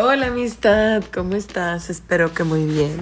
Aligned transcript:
Hola 0.00 0.28
amistad, 0.28 1.02
¿cómo 1.12 1.34
estás? 1.34 1.90
Espero 1.90 2.32
que 2.32 2.44
muy 2.44 2.64
bien. 2.64 2.92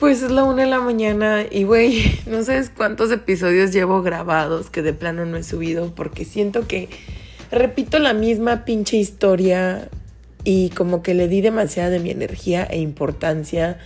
Pues 0.00 0.22
es 0.22 0.32
la 0.32 0.42
una 0.42 0.64
de 0.64 0.68
la 0.68 0.80
mañana 0.80 1.44
y 1.48 1.62
güey, 1.62 2.18
no 2.26 2.42
sabes 2.42 2.68
cuántos 2.68 3.12
episodios 3.12 3.72
llevo 3.72 4.02
grabados 4.02 4.70
que 4.70 4.82
de 4.82 4.92
plano 4.92 5.24
no 5.24 5.36
he 5.36 5.44
subido 5.44 5.94
porque 5.94 6.24
siento 6.24 6.66
que 6.66 6.88
repito 7.52 8.00
la 8.00 8.12
misma 8.12 8.64
pinche 8.64 8.96
historia 8.96 9.88
y 10.42 10.70
como 10.70 11.00
que 11.00 11.14
le 11.14 11.28
di 11.28 11.42
demasiada 11.42 11.90
de 11.90 12.00
mi 12.00 12.10
energía 12.10 12.64
e 12.68 12.80
importancia 12.80 13.78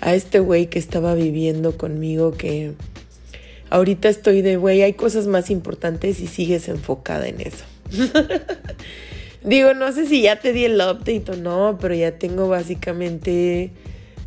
a 0.00 0.14
este 0.16 0.40
güey 0.40 0.66
que 0.66 0.80
estaba 0.80 1.14
viviendo 1.14 1.76
conmigo 1.76 2.32
que 2.32 2.72
ahorita 3.70 4.08
estoy 4.08 4.42
de 4.42 4.56
güey, 4.56 4.82
hay 4.82 4.94
cosas 4.94 5.28
más 5.28 5.50
importantes 5.50 6.18
y 6.18 6.26
sigues 6.26 6.66
enfocada 6.66 7.28
en 7.28 7.42
eso. 7.42 7.64
Digo, 9.44 9.74
no 9.74 9.92
sé 9.92 10.06
si 10.06 10.22
ya 10.22 10.38
te 10.40 10.52
di 10.52 10.64
el 10.64 10.74
update 10.74 11.24
o 11.32 11.36
no, 11.36 11.78
pero 11.80 11.94
ya 11.94 12.18
tengo 12.18 12.48
básicamente 12.48 13.72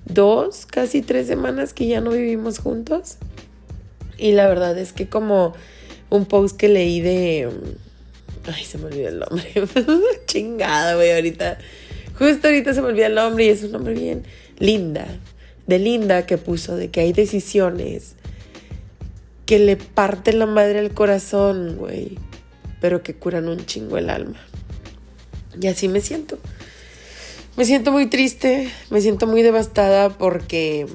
dos, 0.05 0.65
casi 0.65 1.01
tres 1.01 1.27
semanas 1.27 1.73
que 1.73 1.87
ya 1.87 2.01
no 2.01 2.11
vivimos 2.11 2.59
juntos. 2.59 3.17
Y 4.17 4.33
la 4.33 4.47
verdad 4.47 4.77
es 4.77 4.91
que 4.93 5.07
como 5.07 5.53
un 6.09 6.25
post 6.25 6.57
que 6.57 6.69
leí 6.69 7.01
de... 7.01 7.49
Ay, 8.45 8.63
se 8.63 8.77
me 8.77 8.85
olvidó 8.85 9.07
el 9.07 9.19
nombre. 9.19 9.53
Chingada, 10.27 10.95
güey, 10.95 11.11
ahorita. 11.11 11.57
Justo 12.17 12.47
ahorita 12.47 12.73
se 12.73 12.81
me 12.81 12.89
olvidó 12.89 13.07
el 13.07 13.15
nombre 13.15 13.45
y 13.45 13.49
es 13.49 13.63
un 13.63 13.71
nombre 13.71 13.93
bien 13.93 14.23
linda. 14.59 15.07
De 15.65 15.79
linda 15.79 16.25
que 16.25 16.37
puso 16.37 16.75
de 16.75 16.89
que 16.89 17.01
hay 17.01 17.13
decisiones 17.13 18.15
que 19.45 19.59
le 19.59 19.77
parten 19.77 20.39
la 20.39 20.45
madre 20.45 20.79
al 20.79 20.93
corazón, 20.93 21.77
güey. 21.77 22.17
Pero 22.81 23.01
que 23.01 23.15
curan 23.15 23.47
un 23.47 23.65
chingo 23.65 23.97
el 23.97 24.09
alma. 24.09 24.39
Y 25.59 25.67
así 25.67 25.87
me 25.87 26.01
siento. 26.01 26.37
Me 27.57 27.63
siento 27.63 27.91
muy 27.91 28.07
triste, 28.07 28.69
me 28.89 28.99
siento 28.99 29.27
muy 29.27 29.41
devastada 29.41 30.09
porque 30.09 30.87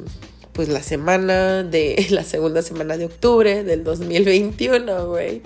pues 0.53 0.69
la 0.69 0.83
semana 0.83 1.63
de 1.63 2.07
la 2.11 2.25
segunda 2.25 2.61
semana 2.63 2.97
de 2.97 3.07
octubre 3.07 3.65
del 3.65 3.83
2021, 3.83 5.07
güey. 5.07 5.43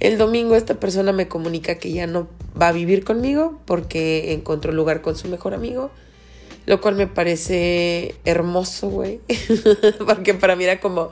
El 0.00 0.18
domingo 0.18 0.56
esta 0.56 0.80
persona 0.80 1.12
me 1.12 1.28
comunica 1.28 1.76
que 1.76 1.92
ya 1.92 2.06
no 2.06 2.28
va 2.60 2.68
a 2.68 2.72
vivir 2.72 3.04
conmigo 3.04 3.60
porque 3.66 4.32
encontró 4.32 4.72
lugar 4.72 5.02
con 5.02 5.16
su 5.16 5.28
mejor 5.28 5.54
amigo, 5.54 5.90
lo 6.66 6.80
cual 6.80 6.94
me 6.94 7.06
parece 7.06 8.14
hermoso, 8.24 8.88
güey, 8.88 9.20
porque 10.06 10.34
para 10.34 10.56
mí 10.56 10.64
era 10.64 10.80
como 10.80 11.10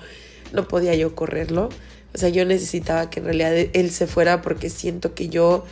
no 0.53 0.69
podía 0.69 0.95
yo 0.95 1.15
correrlo. 1.15 1.69
O 2.15 2.19
sea, 2.19 2.29
yo 2.29 2.45
necesitaba 2.45 3.09
que 3.09 3.21
en 3.21 3.27
realidad 3.27 3.55
él 3.57 3.91
se 3.91 4.07
fuera 4.07 4.43
porque 4.43 4.69
siento 4.69 5.15
que 5.15 5.29
yo 5.29 5.65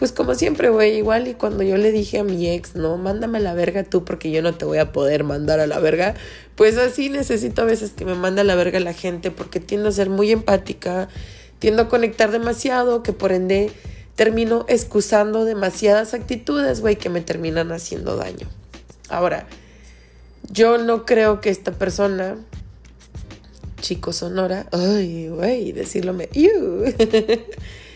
pues 0.00 0.12
como 0.12 0.34
siempre, 0.34 0.70
güey, 0.70 0.96
igual 0.96 1.28
y 1.28 1.34
cuando 1.34 1.62
yo 1.62 1.76
le 1.76 1.92
dije 1.92 2.20
a 2.20 2.24
mi 2.24 2.48
ex, 2.48 2.74
no, 2.74 2.96
mándame 2.96 3.36
a 3.36 3.42
la 3.42 3.52
verga 3.52 3.84
tú 3.84 4.02
porque 4.02 4.30
yo 4.30 4.40
no 4.40 4.54
te 4.54 4.64
voy 4.64 4.78
a 4.78 4.92
poder 4.92 5.24
mandar 5.24 5.60
a 5.60 5.66
la 5.66 5.78
verga, 5.78 6.14
pues 6.54 6.78
así 6.78 7.10
necesito 7.10 7.60
a 7.60 7.64
veces 7.66 7.90
que 7.90 8.06
me 8.06 8.14
mande 8.14 8.40
a 8.40 8.44
la 8.44 8.54
verga 8.54 8.80
la 8.80 8.94
gente 8.94 9.30
porque 9.30 9.60
tiendo 9.60 9.90
a 9.90 9.92
ser 9.92 10.08
muy 10.08 10.30
empática, 10.30 11.10
tiendo 11.58 11.82
a 11.82 11.88
conectar 11.90 12.30
demasiado, 12.30 13.02
que 13.02 13.12
por 13.12 13.30
ende 13.30 13.70
termino 14.16 14.64
excusando 14.68 15.44
demasiadas 15.44 16.14
actitudes, 16.14 16.80
güey, 16.80 16.96
que 16.96 17.10
me 17.10 17.20
terminan 17.20 17.70
haciendo 17.70 18.16
daño. 18.16 18.48
Ahora, 19.10 19.48
yo 20.50 20.78
no 20.78 21.04
creo 21.04 21.42
que 21.42 21.50
esta 21.50 21.72
persona, 21.72 22.38
chico 23.82 24.14
Sonora, 24.14 24.66
ay, 24.72 25.28
güey, 25.28 25.72
decirlo 25.72 26.14
me... 26.14 26.30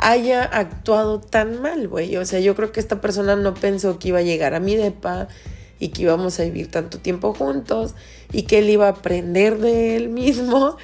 haya 0.00 0.44
actuado 0.44 1.20
tan 1.20 1.60
mal, 1.60 1.86
güey. 1.86 2.16
O 2.16 2.24
sea, 2.24 2.40
yo 2.40 2.56
creo 2.56 2.72
que 2.72 2.80
esta 2.80 3.00
persona 3.00 3.36
no 3.36 3.54
pensó 3.54 3.98
que 3.98 4.08
iba 4.08 4.18
a 4.18 4.22
llegar 4.22 4.54
a 4.54 4.60
mi 4.60 4.74
depa 4.74 5.28
y 5.78 5.88
que 5.88 6.02
íbamos 6.02 6.40
a 6.40 6.44
vivir 6.44 6.70
tanto 6.70 6.98
tiempo 6.98 7.34
juntos 7.34 7.94
y 8.32 8.42
que 8.42 8.58
él 8.58 8.70
iba 8.70 8.86
a 8.86 8.90
aprender 8.90 9.58
de 9.58 9.96
él 9.96 10.08
mismo 10.08 10.76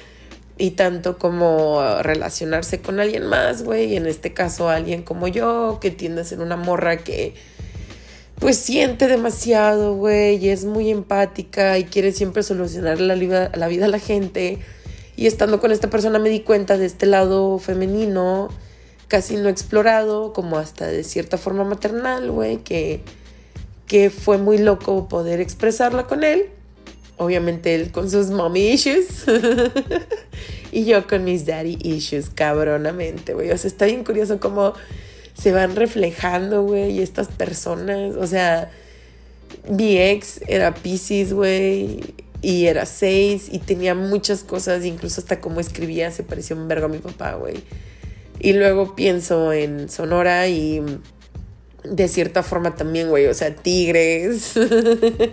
y 0.57 0.71
tanto 0.71 1.17
como 1.17 1.81
relacionarse 2.01 2.79
con 2.79 2.99
alguien 2.99 3.25
más, 3.25 3.63
güey. 3.63 3.95
En 3.95 4.05
este 4.05 4.33
caso, 4.33 4.69
alguien 4.69 5.03
como 5.03 5.27
yo, 5.27 5.79
que 5.81 5.91
tiende 5.91 6.21
a 6.21 6.23
ser 6.23 6.39
una 6.39 6.55
morra 6.55 6.97
que 6.97 7.33
pues 8.39 8.57
siente 8.57 9.07
demasiado, 9.07 9.95
güey, 9.95 10.35
y 10.37 10.49
es 10.49 10.63
muy 10.65 10.91
empática 10.91 11.79
y 11.79 11.85
quiere 11.85 12.11
siempre 12.11 12.43
solucionar 12.43 13.01
la, 13.01 13.15
la 13.15 13.67
vida 13.67 13.85
a 13.85 13.89
la 13.89 13.99
gente. 13.99 14.59
Y 15.15 15.25
estando 15.25 15.59
con 15.59 15.71
esta 15.71 15.89
persona 15.89 16.19
me 16.19 16.29
di 16.29 16.41
cuenta 16.41 16.77
de 16.77 16.85
este 16.85 17.07
lado 17.07 17.57
femenino 17.57 18.49
casi 19.07 19.35
no 19.35 19.49
explorado, 19.49 20.33
como 20.33 20.57
hasta 20.57 20.87
de 20.87 21.03
cierta 21.03 21.37
forma 21.37 21.63
maternal, 21.63 22.31
güey, 22.31 22.57
que, 22.57 23.01
que 23.87 24.09
fue 24.09 24.37
muy 24.37 24.57
loco 24.57 25.07
poder 25.07 25.39
expresarla 25.39 26.07
con 26.07 26.23
él. 26.23 26.49
Obviamente 27.17 27.73
él 27.73 27.91
con 27.91 28.11
sus 28.11 28.29
mommy 28.29 28.69
issues 28.69 29.25
y 30.71 30.85
yo 30.85 31.07
con 31.07 31.23
mis 31.23 31.45
daddy 31.45 31.77
issues, 31.81 32.29
cabronamente, 32.29 33.33
güey. 33.33 33.49
O 33.51 33.57
sea, 33.57 33.69
está 33.69 33.85
bien 33.85 34.03
curioso 34.03 34.39
cómo 34.39 34.73
se 35.33 35.51
van 35.51 35.75
reflejando, 35.75 36.63
güey, 36.63 36.99
estas 37.01 37.27
personas. 37.27 38.15
O 38.17 38.27
sea, 38.27 38.69
mi 39.69 39.97
ex 39.97 40.41
era 40.47 40.73
Pisces, 40.75 41.33
güey, 41.33 42.01
y 42.41 42.65
era 42.65 42.85
seis 42.85 43.47
y 43.51 43.59
tenía 43.59 43.95
muchas 43.95 44.43
cosas, 44.43 44.85
incluso 44.85 45.21
hasta 45.21 45.41
cómo 45.41 45.59
escribía 45.59 46.11
se 46.11 46.23
parecía 46.23 46.55
un 46.55 46.67
vergo 46.67 46.85
a 46.85 46.89
mi 46.89 46.99
papá, 46.99 47.33
güey. 47.33 47.63
Y 48.39 48.53
luego 48.53 48.95
pienso 48.95 49.51
en 49.51 49.89
Sonora 49.89 50.47
y 50.47 50.81
de 51.83 52.07
cierta 52.07 52.43
forma 52.43 52.75
también, 52.75 53.09
güey, 53.09 53.27
o 53.27 53.33
sea, 53.33 53.55
tigres, 53.55 54.53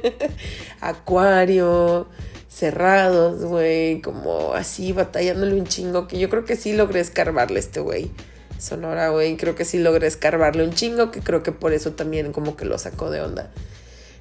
acuario, 0.81 2.07
cerrados, 2.49 3.45
güey, 3.45 4.01
como 4.01 4.55
así 4.55 4.93
batallándole 4.93 5.55
un 5.55 5.67
chingo, 5.67 6.07
que 6.07 6.19
yo 6.19 6.31
creo 6.31 6.45
que 6.45 6.57
sí 6.57 6.73
logré 6.73 7.01
escarbarle 7.01 7.59
este 7.59 7.81
güey. 7.81 8.11
Sonora, 8.59 9.11
güey, 9.11 9.37
creo 9.37 9.55
que 9.55 9.65
sí 9.65 9.79
logré 9.79 10.07
escarbarle 10.07 10.65
un 10.65 10.73
chingo, 10.73 11.11
que 11.11 11.21
creo 11.21 11.43
que 11.43 11.53
por 11.53 11.73
eso 11.73 11.93
también 11.93 12.33
como 12.33 12.57
que 12.57 12.65
lo 12.65 12.79
sacó 12.79 13.11
de 13.11 13.21
onda. 13.21 13.51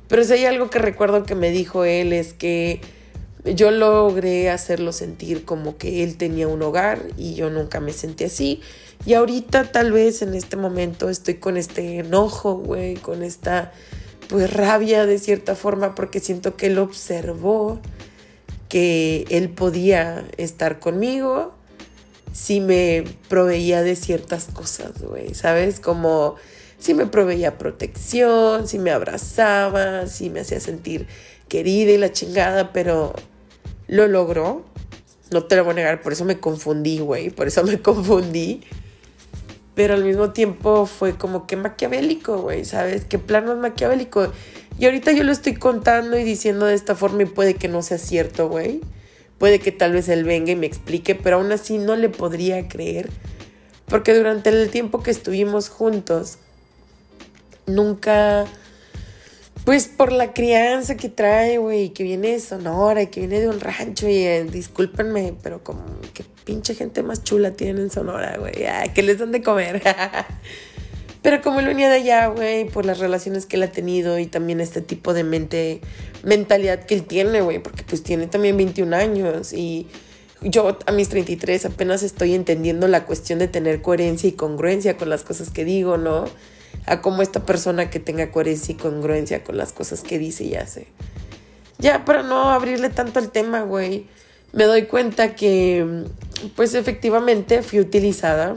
Pero 0.07 0.23
si 0.23 0.33
hay 0.33 0.45
algo 0.45 0.69
que 0.69 0.79
recuerdo 0.79 1.23
que 1.23 1.35
me 1.35 1.51
dijo 1.51 1.85
él 1.85 2.11
es 2.11 2.33
que 2.33 2.81
yo 3.45 3.71
logré 3.71 4.49
hacerlo 4.49 4.93
sentir 4.93 5.43
como 5.43 5.77
que 5.77 6.03
él 6.03 6.17
tenía 6.17 6.47
un 6.47 6.61
hogar 6.61 7.01
y 7.17 7.35
yo 7.35 7.49
nunca 7.49 7.79
me 7.79 7.91
sentí 7.91 8.23
así. 8.23 8.61
Y 9.05 9.15
ahorita 9.15 9.71
tal 9.71 9.91
vez 9.91 10.21
en 10.21 10.33
este 10.33 10.55
momento 10.55 11.09
estoy 11.09 11.35
con 11.35 11.57
este 11.57 11.99
enojo, 11.99 12.55
güey, 12.55 12.95
con 12.95 13.21
esta 13.21 13.73
pues 14.29 14.51
rabia 14.51 15.05
de 15.05 15.19
cierta 15.19 15.55
forma 15.55 15.93
porque 15.93 16.21
siento 16.21 16.55
que 16.55 16.67
él 16.67 16.79
observó 16.79 17.81
que 18.69 19.25
él 19.29 19.49
podía 19.49 20.25
estar 20.37 20.79
conmigo 20.79 21.53
si 22.31 22.61
me 22.61 23.03
proveía 23.27 23.83
de 23.83 23.95
ciertas 23.95 24.45
cosas, 24.45 25.01
güey, 25.01 25.35
¿sabes? 25.35 25.79
Como 25.79 26.35
si 26.79 26.93
me 26.93 27.05
proveía 27.05 27.57
protección, 27.57 28.67
si 28.67 28.79
me 28.79 28.91
abrazaba, 28.91 30.07
si 30.07 30.29
me 30.29 30.39
hacía 30.39 30.59
sentir 30.59 31.07
querida 31.47 31.91
y 31.91 31.97
la 31.97 32.11
chingada, 32.11 32.73
pero 32.73 33.13
lo 33.87 34.07
logró. 34.07 34.63
No 35.31 35.43
te 35.43 35.55
lo 35.55 35.63
voy 35.63 35.71
a 35.71 35.75
negar, 35.75 36.01
por 36.01 36.13
eso 36.13 36.25
me 36.25 36.39
confundí, 36.39 36.99
güey. 36.99 37.29
Por 37.29 37.47
eso 37.47 37.63
me 37.63 37.79
confundí. 37.81 38.61
Pero 39.75 39.95
al 39.95 40.03
mismo 40.03 40.31
tiempo 40.31 40.85
fue 40.85 41.15
como 41.15 41.47
que 41.47 41.55
maquiavélico, 41.55 42.37
güey, 42.37 42.63
¿sabes? 42.63 43.05
¿Qué 43.05 43.17
plano 43.17 43.53
es 43.53 43.57
maquiavélico? 43.57 44.31
Y 44.77 44.85
ahorita 44.85 45.11
yo 45.11 45.23
lo 45.23 45.31
estoy 45.31 45.55
contando 45.55 46.17
y 46.17 46.23
diciendo 46.23 46.65
de 46.65 46.75
esta 46.75 46.95
forma 46.95 47.23
y 47.23 47.25
puede 47.25 47.55
que 47.55 47.67
no 47.67 47.81
sea 47.81 47.97
cierto, 47.97 48.49
güey. 48.49 48.81
Puede 49.37 49.59
que 49.59 49.71
tal 49.71 49.93
vez 49.93 50.09
él 50.09 50.23
venga 50.23 50.51
y 50.51 50.55
me 50.55 50.67
explique, 50.67 51.15
pero 51.15 51.37
aún 51.37 51.51
así 51.51 51.77
no 51.77 51.95
le 51.95 52.09
podría 52.09 52.67
creer. 52.67 53.09
Porque 53.87 54.13
durante 54.15 54.49
el 54.49 54.69
tiempo 54.69 55.03
que 55.03 55.11
estuvimos 55.11 55.69
juntos, 55.69 56.37
nunca 57.65 58.45
pues 59.65 59.87
por 59.87 60.11
la 60.11 60.33
crianza 60.33 60.97
que 60.97 61.09
trae, 61.09 61.57
güey, 61.57 61.89
que 61.89 62.03
viene 62.03 62.31
de 62.31 62.39
Sonora 62.39 63.03
y 63.03 63.07
que 63.07 63.21
viene 63.21 63.39
de 63.39 63.47
un 63.47 63.59
rancho 63.59 64.09
y 64.09 64.17
eh, 64.17 64.43
discúlpenme, 64.43 65.35
pero 65.41 65.63
como 65.63 65.83
que 66.13 66.23
pinche 66.43 66.75
gente 66.75 67.01
más 67.03 67.23
chula 67.23 67.51
tienen 67.51 67.83
en 67.83 67.91
Sonora, 67.91 68.37
güey, 68.37 68.65
que 68.93 69.03
les 69.03 69.19
dan 69.19 69.31
de 69.31 69.41
comer. 69.41 69.81
pero 71.21 71.41
como 71.41 71.61
él 71.61 71.67
venía 71.67 71.89
de 71.89 71.95
allá, 71.95 72.27
güey, 72.27 72.65
por 72.65 72.85
las 72.85 72.99
relaciones 72.99 73.45
que 73.45 73.55
él 73.55 73.63
ha 73.63 73.71
tenido 73.71 74.19
y 74.19 74.27
también 74.27 74.59
este 74.59 74.81
tipo 74.81 75.13
de 75.13 75.23
mente, 75.23 75.79
mentalidad 76.23 76.83
que 76.83 76.95
él 76.95 77.03
tiene, 77.03 77.39
güey, 77.39 77.59
porque 77.59 77.83
pues 77.83 78.03
tiene 78.03 78.27
también 78.27 78.57
21 78.57 78.93
años 78.93 79.53
y 79.53 79.87
yo 80.41 80.77
a 80.85 80.91
mis 80.91 81.07
33 81.07 81.65
apenas 81.65 82.03
estoy 82.03 82.33
entendiendo 82.33 82.89
la 82.89 83.05
cuestión 83.05 83.39
de 83.39 83.47
tener 83.47 83.81
coherencia 83.81 84.27
y 84.27 84.33
congruencia 84.33 84.97
con 84.97 85.09
las 85.09 85.23
cosas 85.23 85.49
que 85.49 85.63
digo, 85.63 85.97
¿no? 85.97 86.25
A 86.85 87.01
como 87.01 87.21
esta 87.21 87.45
persona 87.45 87.89
que 87.89 87.99
tenga 87.99 88.31
coherencia 88.31 88.73
y 88.73 88.77
congruencia 88.77 89.43
con 89.43 89.57
las 89.57 89.73
cosas 89.73 90.01
que 90.01 90.19
dice 90.19 90.43
y 90.43 90.55
hace. 90.55 90.87
Ya, 91.79 92.05
para 92.05 92.23
no 92.23 92.49
abrirle 92.51 92.89
tanto 92.89 93.19
al 93.19 93.31
tema, 93.31 93.61
güey, 93.61 94.07
me 94.51 94.65
doy 94.65 94.83
cuenta 94.83 95.35
que, 95.35 96.05
pues 96.55 96.75
efectivamente 96.75 97.61
fui 97.61 97.79
utilizada. 97.79 98.55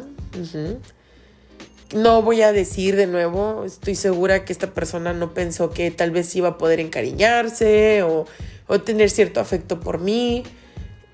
No 1.94 2.22
voy 2.22 2.42
a 2.42 2.52
decir 2.52 2.96
de 2.96 3.06
nuevo, 3.06 3.64
estoy 3.64 3.94
segura 3.94 4.44
que 4.44 4.52
esta 4.52 4.74
persona 4.74 5.12
no 5.12 5.32
pensó 5.34 5.70
que 5.70 5.90
tal 5.90 6.10
vez 6.10 6.34
iba 6.36 6.48
a 6.50 6.58
poder 6.58 6.80
encariñarse 6.80 8.02
o, 8.02 8.26
o 8.66 8.80
tener 8.80 9.08
cierto 9.10 9.40
afecto 9.40 9.80
por 9.80 10.00
mí. 10.00 10.44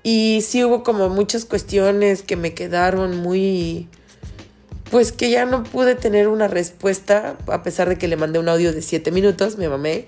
Y 0.03 0.41
sí 0.45 0.63
hubo 0.65 0.83
como 0.83 1.09
muchas 1.09 1.45
cuestiones 1.45 2.23
que 2.23 2.35
me 2.35 2.53
quedaron 2.53 3.17
muy... 3.17 3.87
Pues 4.93 5.11
que 5.11 5.31
ya 5.31 5.47
no 5.47 5.63
pude 5.63 5.95
tener 5.95 6.27
una 6.27 6.47
respuesta, 6.47 7.35
a 7.47 7.63
pesar 7.63 7.89
de 7.89 7.97
que 7.97 8.07
le 8.07 8.15
mandé 8.15 8.37
un 8.37 8.47
audio 8.47 8.71
de 8.71 8.83
7 8.83 9.09
minutos, 9.09 9.57
me 9.57 9.67
mamé. 9.67 10.05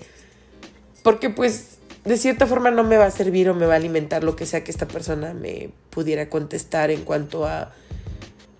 Porque 1.02 1.28
pues 1.28 1.78
de 2.04 2.16
cierta 2.16 2.46
forma 2.46 2.70
no 2.70 2.84
me 2.84 2.96
va 2.96 3.06
a 3.06 3.10
servir 3.10 3.50
o 3.50 3.54
me 3.54 3.66
va 3.66 3.72
a 3.72 3.78
alimentar 3.78 4.22
lo 4.22 4.36
que 4.36 4.46
sea 4.46 4.62
que 4.62 4.70
esta 4.70 4.86
persona 4.86 5.34
me 5.34 5.70
pudiera 5.90 6.30
contestar 6.30 6.92
en 6.92 7.02
cuanto 7.02 7.46
a, 7.46 7.72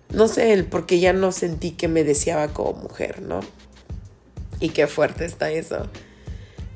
no 0.09 0.27
sé, 0.27 0.51
el 0.51 0.65
porque 0.65 0.99
ya 0.99 1.13
no 1.13 1.31
sentí 1.31 1.71
que 1.71 1.87
me 1.87 2.03
deseaba 2.03 2.49
como 2.49 2.73
mujer, 2.73 3.21
¿no? 3.21 3.39
Y 4.59 4.71
qué 4.71 4.87
fuerte 4.87 5.23
está 5.23 5.49
eso. 5.49 5.87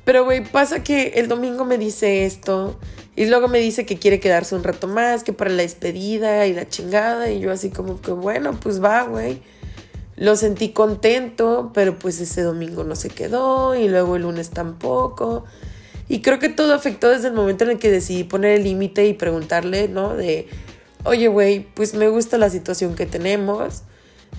Pero, 0.06 0.24
güey, 0.24 0.46
pasa 0.46 0.82
que 0.82 1.16
el 1.16 1.28
domingo 1.28 1.66
me 1.66 1.78
dice 1.78 2.26
esto 2.26 2.80
y 3.22 3.28
luego 3.28 3.48
me 3.48 3.60
dice 3.60 3.86
que 3.86 4.00
quiere 4.00 4.20
quedarse 4.20 4.56
un 4.56 4.64
rato 4.64 4.88
más, 4.88 5.24
que 5.24 5.32
para 5.32 5.52
la 5.52 5.62
despedida 5.62 6.48
y 6.48 6.56
la 6.56 6.68
chingada. 6.68 7.30
Y 7.30 7.40
yo 7.40 7.52
así 7.52 7.70
como 7.70 8.02
que, 8.02 8.10
bueno, 8.10 8.60
pues 8.60 8.84
va, 8.84 9.04
güey. 9.04 9.44
Lo 10.16 10.36
sentí 10.36 10.70
contento, 10.70 11.70
pero 11.72 12.00
pues 12.00 12.20
ese 12.20 12.42
domingo 12.42 12.84
no 12.84 12.96
se 12.96 13.10
quedó 13.10 13.76
y 13.76 13.88
luego 13.88 14.16
el 14.16 14.24
lunes 14.24 14.50
tampoco. 14.50 15.46
Y 16.10 16.22
creo 16.22 16.40
que 16.40 16.50
todo 16.50 16.74
afectó 16.74 17.10
desde 17.10 17.28
el 17.28 17.36
momento 17.36 17.64
en 17.64 17.70
el 17.70 17.78
que 17.78 17.92
decidí 17.92 18.24
poner 18.24 18.54
el 18.58 18.64
límite 18.64 19.06
y 19.06 19.14
preguntarle, 19.14 19.88
¿no? 19.88 20.16
De, 20.16 20.48
oye, 21.04 21.28
güey, 21.28 21.68
pues 21.76 21.94
me 21.94 22.08
gusta 22.08 22.40
la 22.40 22.50
situación 22.50 22.96
que 22.96 23.06
tenemos, 23.06 23.84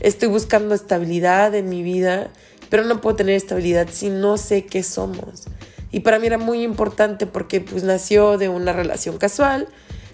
estoy 0.00 0.26
buscando 0.26 0.74
estabilidad 0.74 1.54
en 1.54 1.68
mi 1.68 1.84
vida, 1.84 2.32
pero 2.68 2.82
no 2.82 3.00
puedo 3.00 3.14
tener 3.14 3.36
estabilidad 3.36 3.86
si 3.92 4.10
no 4.10 4.38
sé 4.38 4.66
qué 4.66 4.82
somos. 4.82 5.44
Y 5.92 6.00
para 6.00 6.18
mí 6.18 6.26
era 6.26 6.38
muy 6.38 6.62
importante 6.62 7.26
porque 7.26 7.60
pues 7.60 7.84
nació 7.84 8.38
de 8.38 8.48
una 8.48 8.72
relación 8.72 9.18
casual, 9.18 9.68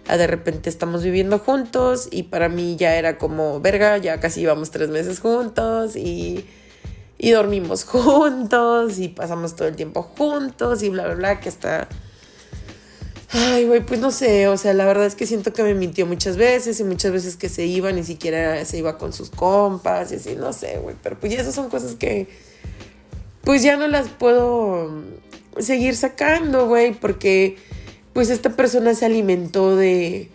de 0.06 0.26
repente 0.26 0.68
estamos 0.68 1.02
viviendo 1.02 1.38
juntos 1.38 2.08
y 2.10 2.24
para 2.24 2.48
mí 2.48 2.76
ya 2.76 2.96
era 2.96 3.16
como, 3.16 3.60
verga, 3.60 3.96
ya 3.98 4.20
casi 4.20 4.42
íbamos 4.42 4.70
tres 4.70 4.88
meses 4.90 5.20
juntos 5.20 5.96
y 5.96 6.44
y 7.18 7.32
dormimos 7.32 7.84
juntos 7.84 8.98
y 8.98 9.08
pasamos 9.08 9.56
todo 9.56 9.68
el 9.68 9.76
tiempo 9.76 10.02
juntos 10.02 10.82
y 10.82 10.88
bla, 10.88 11.04
bla, 11.06 11.14
bla, 11.14 11.40
que 11.40 11.48
está... 11.48 11.88
Ay, 13.30 13.66
güey, 13.66 13.84
pues 13.84 14.00
no 14.00 14.10
sé, 14.10 14.48
o 14.48 14.56
sea, 14.56 14.72
la 14.72 14.86
verdad 14.86 15.04
es 15.04 15.14
que 15.14 15.26
siento 15.26 15.52
que 15.52 15.62
me 15.62 15.74
mintió 15.74 16.06
muchas 16.06 16.38
veces 16.38 16.80
y 16.80 16.84
muchas 16.84 17.12
veces 17.12 17.36
que 17.36 17.50
se 17.50 17.66
iba, 17.66 17.92
ni 17.92 18.02
siquiera 18.02 18.64
se 18.64 18.78
iba 18.78 18.96
con 18.96 19.12
sus 19.12 19.28
compas 19.28 20.12
y 20.12 20.14
así, 20.14 20.34
no 20.34 20.54
sé, 20.54 20.78
güey, 20.78 20.96
pero 21.02 21.20
pues 21.20 21.34
esas 21.34 21.54
son 21.54 21.68
cosas 21.68 21.94
que 21.96 22.26
pues 23.42 23.62
ya 23.62 23.76
no 23.76 23.86
las 23.86 24.08
puedo 24.08 25.02
seguir 25.60 25.96
sacando, 25.96 26.66
güey, 26.66 26.92
porque 26.92 27.56
pues 28.12 28.30
esta 28.30 28.50
persona 28.56 28.94
se 28.94 29.06
alimentó 29.06 29.76
de, 29.76 30.28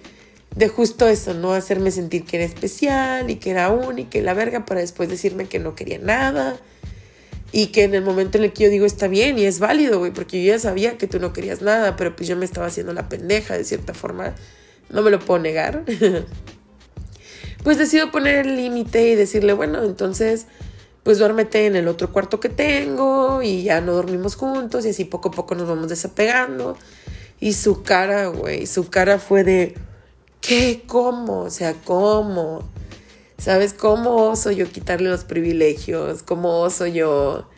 de 0.55 0.67
justo 0.67 1.07
eso, 1.07 1.33
¿no? 1.33 1.53
Hacerme 1.53 1.91
sentir 1.91 2.25
que 2.25 2.37
era 2.37 2.45
especial 2.45 3.29
y 3.29 3.35
que 3.35 3.51
era 3.51 3.69
única 3.69 4.17
y 4.17 4.21
la 4.21 4.33
verga 4.33 4.65
para 4.65 4.81
después 4.81 5.09
decirme 5.09 5.45
que 5.45 5.59
no 5.59 5.75
quería 5.75 5.99
nada 5.99 6.57
y 7.51 7.67
que 7.67 7.83
en 7.83 7.93
el 7.93 8.01
momento 8.01 8.39
en 8.39 8.45
el 8.45 8.51
que 8.51 8.63
yo 8.63 8.69
digo 8.71 8.85
está 8.85 9.07
bien 9.07 9.37
y 9.37 9.45
es 9.45 9.59
válido, 9.59 9.99
güey, 9.99 10.11
porque 10.11 10.43
yo 10.43 10.53
ya 10.53 10.59
sabía 10.59 10.97
que 10.97 11.07
tú 11.07 11.19
no 11.19 11.33
querías 11.33 11.61
nada, 11.61 11.95
pero 11.95 12.15
pues 12.15 12.27
yo 12.27 12.35
me 12.35 12.45
estaba 12.45 12.65
haciendo 12.65 12.93
la 12.93 13.07
pendeja 13.09 13.55
de 13.55 13.63
cierta 13.63 13.93
forma, 13.93 14.33
no 14.89 15.03
me 15.03 15.11
lo 15.11 15.19
puedo 15.19 15.39
negar. 15.39 15.85
pues 17.63 17.77
decido 17.77 18.11
poner 18.11 18.47
el 18.47 18.55
límite 18.55 19.07
y 19.07 19.15
decirle, 19.15 19.53
bueno, 19.53 19.83
entonces 19.83 20.47
pues 21.03 21.19
duérmete 21.19 21.65
en 21.65 21.75
el 21.75 21.87
otro 21.87 22.11
cuarto 22.11 22.39
que 22.39 22.49
tengo 22.49 23.41
y 23.41 23.63
ya 23.63 23.81
no 23.81 23.93
dormimos 23.93 24.35
juntos 24.35 24.85
y 24.85 24.89
así 24.89 25.05
poco 25.05 25.29
a 25.29 25.31
poco 25.31 25.53
nos 25.55 25.67
vamos 25.67 25.89
desapegando. 25.89 26.77
Y 27.39 27.53
su 27.53 27.83
cara, 27.83 28.27
güey, 28.27 28.65
su 28.67 28.89
cara 28.89 29.19
fue 29.19 29.43
de, 29.43 29.75
¿qué? 30.39 30.83
¿Cómo? 30.87 31.41
O 31.41 31.49
sea, 31.49 31.73
¿cómo? 31.73 32.63
¿Sabes 33.37 33.73
cómo 33.73 34.29
oso 34.29 34.51
yo 34.51 34.69
quitarle 34.71 35.09
los 35.09 35.25
privilegios? 35.25 36.23
¿Cómo 36.23 36.61
oso 36.61 36.87
yo 36.87 37.49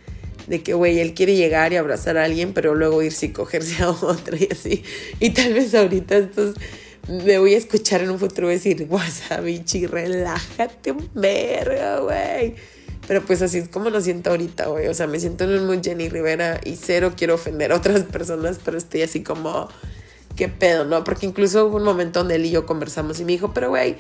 de 0.48 0.63
que, 0.63 0.74
güey, 0.74 1.00
él 1.00 1.13
quiere 1.13 1.36
llegar 1.36 1.74
y 1.74 1.75
abrazar 1.75 2.18
a 2.18 2.24
alguien, 2.24 2.53
pero 2.53 2.74
luego 2.74 3.03
irse 3.03 3.27
y 3.27 3.31
cogerse 3.31 3.83
a 3.83 3.91
otra 3.91 4.38
y 4.38 4.48
así? 4.51 4.83
Y 5.19 5.30
tal 5.31 5.53
vez 5.53 5.75
ahorita 5.75 6.18
estos 6.18 6.56
me 7.07 7.38
voy 7.38 7.53
a 7.53 7.57
escuchar 7.57 8.01
en 8.01 8.09
un 8.09 8.18
futuro 8.18 8.48
decir, 8.48 8.88
Wasabichi, 8.89 9.86
relájate 9.86 10.95
verga, 11.13 12.00
güey. 12.00 12.56
Pero 13.07 13.21
pues 13.23 13.41
así 13.41 13.59
es 13.59 13.69
como 13.69 13.89
lo 13.89 14.01
siento 14.01 14.31
ahorita, 14.31 14.67
güey. 14.67 14.87
O 14.87 14.93
sea, 14.93 15.07
me 15.07 15.19
siento 15.19 15.43
en 15.43 15.51
un 15.51 15.67
muy 15.67 15.81
Jenny 15.83 16.09
Rivera 16.09 16.59
y 16.63 16.75
cero 16.75 17.13
quiero 17.15 17.35
ofender 17.35 17.71
a 17.71 17.75
otras 17.75 18.03
personas, 18.03 18.59
pero 18.63 18.77
estoy 18.77 19.03
así 19.03 19.23
como, 19.23 19.67
¿qué 20.35 20.47
pedo, 20.47 20.85
no? 20.85 21.03
Porque 21.03 21.25
incluso 21.25 21.65
hubo 21.65 21.77
un 21.77 21.83
momento 21.83 22.19
donde 22.19 22.35
él 22.35 22.45
y 22.45 22.51
yo 22.51 22.65
conversamos 22.65 23.19
y 23.19 23.25
me 23.25 23.33
dijo, 23.33 23.53
pero 23.53 23.69
güey, 23.69 23.97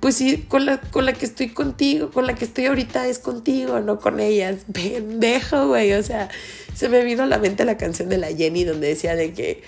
pues 0.00 0.16
sí, 0.16 0.44
con 0.48 0.66
la, 0.66 0.80
con 0.80 1.06
la 1.06 1.12
que 1.12 1.24
estoy 1.24 1.50
contigo, 1.50 2.10
con 2.10 2.26
la 2.26 2.34
que 2.34 2.44
estoy 2.44 2.66
ahorita 2.66 3.06
es 3.06 3.20
contigo, 3.20 3.80
no 3.80 4.00
con 4.00 4.18
ellas. 4.18 4.66
Pendejo, 4.72 5.68
güey. 5.68 5.92
O 5.92 6.02
sea, 6.02 6.28
se 6.74 6.88
me 6.88 7.04
vino 7.04 7.22
a 7.22 7.26
la 7.26 7.38
mente 7.38 7.64
la 7.64 7.76
canción 7.76 8.08
de 8.08 8.18
la 8.18 8.28
Jenny 8.28 8.64
donde 8.64 8.88
decía 8.88 9.14
de 9.14 9.32
que 9.32 9.62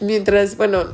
mientras, 0.00 0.56
bueno, 0.56 0.86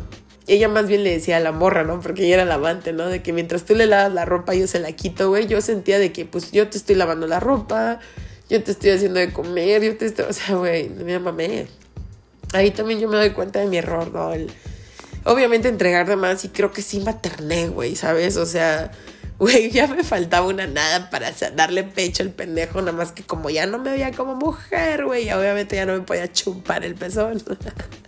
ella 0.49 0.69
más 0.69 0.87
bien 0.89 1.05
le 1.05 1.11
decía 1.11 1.37
a 1.37 1.41
la 1.41 1.53
morra, 1.53 1.85
¿no? 1.85 2.01
Porque 2.01 2.25
ella 2.25 2.35
era 2.35 2.45
la 2.45 2.55
amante, 2.55 2.93
¿no? 2.93 3.07
De 3.07 3.23
que 3.23 3.33
mientras 3.33 3.65
tú 3.65 3.75
le 3.75 3.87
lavas 3.87 4.13
la 4.13 4.25
ropa, 4.25 4.55
yo 4.55 4.67
se 4.67 4.81
la 4.81 4.93
quito, 4.93 5.29
güey. 5.29 5.47
Yo 5.47 5.61
sentía 5.61 5.99
de 5.99 6.13
que, 6.13 6.25
pues, 6.25 6.53
yo 6.53 6.69
te 6.69 6.79
estoy 6.79 6.97
lavando 6.97 7.27
la 7.27 7.41
ropa, 7.41 8.01
yo 8.49 8.63
te 8.63 8.73
estoy 8.73 8.91
haciendo 8.91 9.21
de 9.21 9.33
comer, 9.33 9.83
yo 9.83 9.97
te 9.97 10.07
estoy, 10.07 10.25
o 10.29 10.33
sea, 10.33 10.57
güey, 10.57 10.89
me 10.89 11.19
mamé. 11.19 11.67
Ahí 12.53 12.71
también 12.71 12.99
yo 13.01 13.09
me 13.09 13.17
doy 13.17 13.31
cuenta 13.31 13.61
de 13.61 13.67
mi 13.67 13.77
error, 13.77 14.11
¿no? 14.13 14.33
El, 14.33 14.51
obviamente 15.25 15.69
entregar 15.69 16.09
de 16.09 16.17
más 16.17 16.45
y 16.45 16.49
creo 16.49 16.73
que 16.73 16.83
sí 16.83 17.01
materné, 17.01 17.69
güey, 17.69 17.95
¿sabes? 17.95 18.37
O 18.37 18.47
sea, 18.47 18.91
güey, 19.39 19.71
ya 19.71 19.87
me 19.87 20.03
faltaba 20.03 20.47
una 20.47 20.67
nada 20.67 21.11
para 21.11 21.33
darle 21.55 21.85
pecho 21.85 22.23
al 22.23 22.31
pendejo, 22.31 22.81
nada 22.81 22.93
más 22.93 23.13
que 23.13 23.23
como 23.23 23.51
ya 23.51 23.67
no 23.67 23.79
me 23.79 23.91
veía 23.91 24.13
como 24.13 24.35
mujer, 24.35 25.05
güey, 25.05 25.31
obviamente 25.31 25.77
ya 25.77 25.87
no 25.87 25.93
me 25.93 26.01
podía 26.01 26.33
chupar 26.33 26.85
el 26.85 26.95
pezón. 26.95 27.43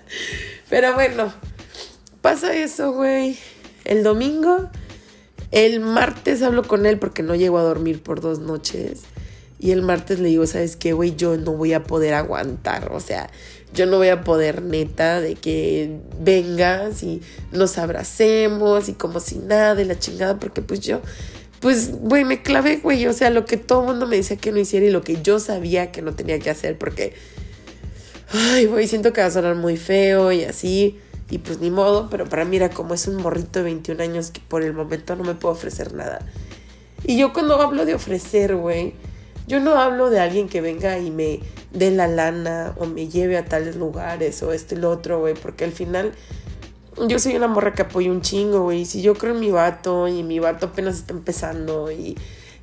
Pero 0.70 0.94
bueno, 0.94 1.32
pasa 2.20 2.54
eso, 2.54 2.92
güey. 2.92 3.36
El 3.84 4.02
domingo, 4.02 4.68
el 5.50 5.80
martes 5.80 6.42
hablo 6.42 6.62
con 6.62 6.86
él 6.86 6.98
porque 6.98 7.22
no 7.22 7.34
llego 7.34 7.58
a 7.58 7.62
dormir 7.62 8.02
por 8.02 8.20
dos 8.20 8.38
noches. 8.38 9.02
Y 9.58 9.72
el 9.72 9.82
martes 9.82 10.20
le 10.20 10.28
digo, 10.28 10.46
¿sabes 10.46 10.76
qué, 10.76 10.94
güey? 10.94 11.16
Yo 11.16 11.36
no 11.36 11.52
voy 11.52 11.74
a 11.74 11.84
poder 11.84 12.14
aguantar. 12.14 12.92
O 12.92 13.00
sea, 13.00 13.30
yo 13.74 13.86
no 13.86 13.98
voy 13.98 14.08
a 14.08 14.22
poder 14.22 14.62
neta 14.62 15.20
de 15.20 15.34
que 15.34 15.98
vengas 16.18 17.02
y 17.02 17.20
nos 17.52 17.78
abracemos 17.78 18.88
y 18.88 18.94
como 18.94 19.20
si 19.20 19.38
nada 19.38 19.74
de 19.74 19.84
la 19.84 19.98
chingada, 19.98 20.38
porque 20.38 20.62
pues 20.62 20.80
yo, 20.80 21.00
pues, 21.60 21.92
güey, 21.92 22.24
me 22.24 22.42
clavé, 22.42 22.78
güey, 22.78 23.06
o 23.06 23.12
sea, 23.12 23.30
lo 23.30 23.44
que 23.44 23.58
todo 23.58 23.82
el 23.82 23.86
mundo 23.88 24.06
me 24.06 24.16
decía 24.16 24.36
que 24.36 24.50
no 24.50 24.58
hiciera 24.58 24.86
y 24.86 24.90
lo 24.90 25.02
que 25.02 25.20
yo 25.22 25.38
sabía 25.38 25.92
que 25.92 26.02
no 26.02 26.14
tenía 26.14 26.38
que 26.38 26.50
hacer, 26.50 26.78
porque, 26.78 27.12
ay, 28.32 28.66
güey, 28.66 28.88
siento 28.88 29.12
que 29.12 29.20
va 29.20 29.28
a 29.28 29.30
sonar 29.30 29.54
muy 29.56 29.76
feo 29.76 30.32
y 30.32 30.44
así, 30.44 30.98
y 31.30 31.38
pues 31.38 31.60
ni 31.60 31.70
modo, 31.70 32.08
pero 32.10 32.26
para 32.26 32.44
mí 32.44 32.56
era 32.56 32.70
como 32.70 32.94
es 32.94 33.06
un 33.06 33.16
morrito 33.16 33.60
de 33.60 33.64
21 33.64 34.02
años 34.02 34.30
que 34.30 34.40
por 34.40 34.62
el 34.62 34.72
momento 34.72 35.16
no 35.16 35.24
me 35.24 35.34
puedo 35.34 35.54
ofrecer 35.54 35.94
nada. 35.94 36.20
Y 37.04 37.16
yo 37.16 37.32
cuando 37.32 37.60
hablo 37.60 37.86
de 37.86 37.94
ofrecer, 37.94 38.56
güey, 38.56 38.94
yo 39.46 39.60
no 39.60 39.78
hablo 39.80 40.10
de 40.10 40.20
alguien 40.20 40.48
que 40.48 40.60
venga 40.60 40.98
y 40.98 41.10
me 41.10 41.40
dé 41.72 41.90
la 41.90 42.08
lana 42.08 42.74
o 42.78 42.86
me 42.86 43.08
lleve 43.08 43.38
a 43.38 43.44
tales 43.44 43.76
lugares 43.76 44.42
o 44.42 44.52
este 44.52 44.74
y 44.74 44.78
lo 44.78 44.90
otro, 44.90 45.20
güey, 45.20 45.34
porque 45.34 45.64
al 45.64 45.72
final 45.72 46.12
yo 47.08 47.18
soy 47.18 47.36
una 47.36 47.48
morra 47.48 47.72
que 47.72 47.82
apoya 47.82 48.10
un 48.10 48.22
chingo, 48.22 48.62
güey. 48.62 48.84
Si 48.84 49.00
yo 49.00 49.14
creo 49.14 49.34
en 49.34 49.40
mi 49.40 49.50
vato 49.50 50.08
y 50.08 50.22
mi 50.22 50.38
vato 50.38 50.66
apenas 50.66 50.96
está 50.96 51.14
empezando 51.14 51.90
y 51.90 52.16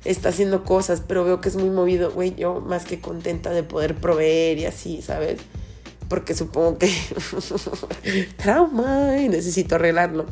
está 0.04 0.28
haciendo 0.28 0.64
cosas, 0.64 1.02
pero 1.06 1.24
veo 1.24 1.40
que 1.40 1.48
es 1.48 1.56
muy 1.56 1.70
movido, 1.70 2.10
güey, 2.10 2.34
yo 2.34 2.60
más 2.60 2.84
que 2.84 3.00
contenta 3.00 3.50
de 3.50 3.62
poder 3.62 3.94
proveer 3.96 4.58
y 4.58 4.66
así, 4.66 5.02
¿sabes? 5.02 5.40
Porque 6.08 6.34
supongo 6.34 6.78
que 6.78 6.90
trauma 8.36 9.18
y 9.20 9.28
necesito 9.28 9.74
arreglarlo. 9.74 10.26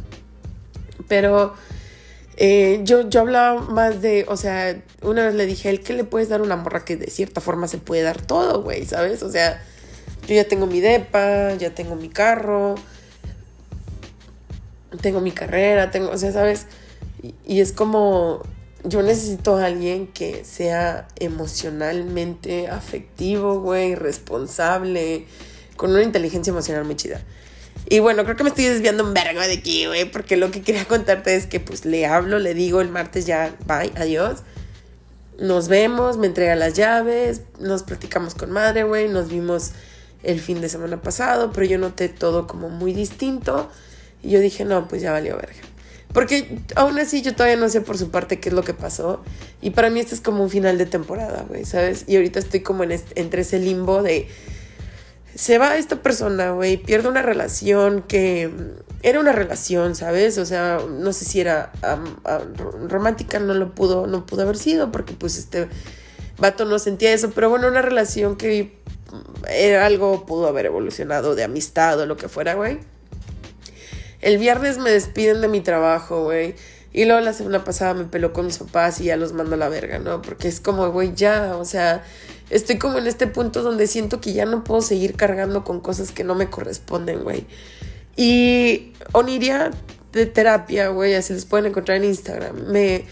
Pero 1.09 1.55
eh, 2.39 2.81
yo, 2.85 3.09
yo 3.09 3.21
hablaba 3.21 3.63
más 3.63 4.03
de, 4.03 4.27
o 4.29 4.37
sea, 4.37 4.83
una 5.03 5.25
vez 5.25 5.35
le 5.35 5.47
dije 5.47 5.69
a 5.69 5.71
él 5.71 5.81
que 5.81 5.95
le 5.95 6.05
puedes 6.05 6.29
dar 6.29 6.43
una 6.43 6.57
morra 6.57 6.85
que 6.85 6.97
de 6.97 7.11
cierta 7.11 7.41
forma 7.41 7.67
se 7.67 7.79
puede 7.79 8.03
dar 8.03 8.21
todo, 8.21 8.63
güey, 8.63 8.85
¿sabes? 8.85 9.23
O 9.23 9.31
sea, 9.31 9.63
yo 10.29 10.35
ya 10.35 10.47
tengo 10.47 10.67
mi 10.67 10.81
depa, 10.81 11.55
ya 11.55 11.75
tengo 11.75 11.97
mi 11.97 12.11
carro, 12.11 12.75
tengo 15.01 15.21
mi 15.21 15.33
carrera, 15.33 15.91
tengo, 15.91 16.11
o 16.11 16.19
sea, 16.19 16.31
¿sabes? 16.33 16.67
Y, 17.23 17.35
y 17.47 17.61
es 17.61 17.73
como, 17.73 18.43
yo 18.85 19.03
necesito 19.03 19.57
a 19.57 19.65
alguien 19.65 20.07
que 20.07 20.45
sea 20.45 21.09
emocionalmente 21.19 22.69
afectivo, 22.69 23.61
güey, 23.61 23.95
responsable, 23.95 25.27
con 25.77 25.91
una 25.91 26.03
inteligencia 26.03 26.51
emocional 26.51 26.85
muy 26.85 26.97
chida. 26.97 27.21
Y 27.89 28.01
bueno, 28.01 28.25
creo 28.25 28.37
que 28.37 28.43
me 28.43 28.49
estoy 28.49 28.65
desviando 28.65 29.05
un 29.05 29.15
vergo 29.15 29.41
de 29.41 29.53
aquí, 29.53 29.87
güey, 29.87 30.11
porque 30.11 30.37
lo 30.37 30.51
que 30.51 30.63
quería 30.63 30.85
contarte 30.87 31.37
es 31.37 31.47
que 31.47 31.61
pues 31.61 31.85
le 31.85 32.07
hablo, 32.07 32.39
le 32.39 32.55
digo 32.55 32.81
el 32.81 32.89
martes 32.89 33.27
ya, 33.27 33.55
bye, 33.67 33.93
adiós. 33.97 34.41
nos 35.39 35.69
vemos, 35.69 36.17
me 36.17 36.27
entrega 36.27 36.57
las 36.57 36.75
llaves, 36.75 37.43
nos 37.61 37.83
platicamos 37.83 38.35
con 38.35 38.51
madre, 38.51 38.85
güey, 38.85 39.09
nos 39.09 39.29
vimos 39.29 39.73
el 40.23 40.41
fin 40.41 40.61
de 40.61 40.69
semana 40.69 41.01
pasado, 41.01 41.53
pero 41.53 41.67
yo 41.67 41.79
noté 41.79 42.09
todo 42.09 42.47
como 42.47 42.71
muy 42.71 42.93
distinto 42.93 43.71
y 44.23 44.31
yo 44.31 44.41
dije, 44.41 44.65
no, 44.65 44.89
pues 44.89 45.03
ya 45.03 45.13
valió 45.13 45.37
verga. 45.37 45.55
Porque 46.13 46.59
aún 46.77 46.99
así 46.99 47.21
yo 47.21 47.35
todavía 47.35 47.57
no 47.57 47.69
sé 47.69 47.83
por 47.83 47.99
su 47.99 48.11
parte 48.11 48.41
qué 48.41 48.49
es 48.49 48.55
lo 48.55 48.65
que 48.65 48.75
pasó. 48.75 49.23
Y 49.61 49.71
para 49.71 49.91
mí 49.91 50.01
este 50.01 50.15
es 50.15 50.21
como 50.21 50.43
un 50.43 50.51
final 50.51 50.79
de 50.79 50.87
temporada, 50.87 51.45
güey, 51.47 51.65
¿sabes? 51.65 52.05
Y 52.07 52.17
ahorita 52.17 52.39
estoy 52.39 52.61
como 52.61 52.85
en 52.85 53.01
entre 53.15 53.43
ese 53.43 53.59
limbo 53.59 54.03
de... 54.03 54.29
Se 55.37 55.59
va 55.59 55.77
esta 55.77 56.03
persona, 56.03 56.51
güey, 56.51 56.79
pierde 56.79 57.09
una 57.09 57.23
relación 57.23 58.03
que 58.03 58.51
era 59.03 59.21
una 59.21 59.33
relación, 59.33 59.95
¿sabes? 59.95 60.39
O 60.39 60.47
sea, 60.47 60.81
no 60.89 61.13
sé 61.13 61.25
si 61.27 61.41
era 61.41 61.71
romántica, 62.89 63.39
no 63.39 63.55
lo 63.55 63.75
pudo, 63.75 64.07
no 64.07 64.27
pudo 64.27 64.43
haber 64.43 64.57
sido, 64.57 64.91
porque 64.91 65.13
pues 65.13 65.37
este 65.37 65.69
vato 66.39 66.65
no 66.65 66.79
sentía 66.79 67.13
eso, 67.13 67.31
pero 67.35 67.51
bueno, 67.51 67.69
una 67.69 67.83
relación 67.83 68.37
que 68.37 68.79
era 69.49 69.87
algo, 69.87 70.27
pudo 70.27 70.49
haber 70.49 70.67
evolucionado 70.67 71.35
de 71.35 71.45
amistad 71.45 72.01
o 72.01 72.07
lo 72.07 72.17
que 72.17 72.29
fuera, 72.29 72.55
güey. 72.55 72.79
El 74.23 74.39
viernes 74.39 74.79
me 74.79 74.91
despiden 74.91 75.43
de 75.43 75.49
mi 75.49 75.61
trabajo, 75.61 76.25
güey. 76.25 76.57
Y 76.97 77.05
luego 77.05 77.21
la 77.21 77.35
semana 77.35 77.63
pasada 77.63 77.93
me 77.93 78.05
peló 78.05 78.33
con 78.33 78.47
mis 78.47 78.57
papás 78.57 79.03
y 79.03 79.05
ya 79.05 79.19
los 79.19 79.35
mando 79.35 79.57
a 79.57 79.59
la 79.59 79.69
verga, 79.69 79.99
¿no? 79.99 80.23
Porque 80.23 80.49
es 80.49 80.61
como, 80.61 80.91
güey, 80.91 81.13
ya, 81.15 81.55
o 81.59 81.67
sea, 81.67 82.03
estoy 82.49 82.79
como 82.79 82.97
en 82.97 83.07
este 83.07 83.27
punto 83.27 83.63
donde 83.63 83.87
siento 83.87 84.19
que 84.19 84.33
ya 84.33 84.47
no 84.47 84.65
puedo 84.65 84.81
seguir 84.81 85.15
cargando 85.15 85.63
con 85.63 85.81
cosas 85.81 86.11
que 86.11 86.25
no 86.25 86.35
me 86.35 86.49
corresponden, 86.49 87.23
güey. 87.23 87.45
Y 88.17 88.95
Oniria 89.13 89.73
de 90.13 90.25
terapia, 90.25 90.89
güey, 90.89 91.15
así 91.15 91.35
les 91.35 91.45
pueden 91.45 91.67
encontrar 91.67 91.99
en 91.99 92.05
Instagram. 92.05 92.73
Me 92.73 93.05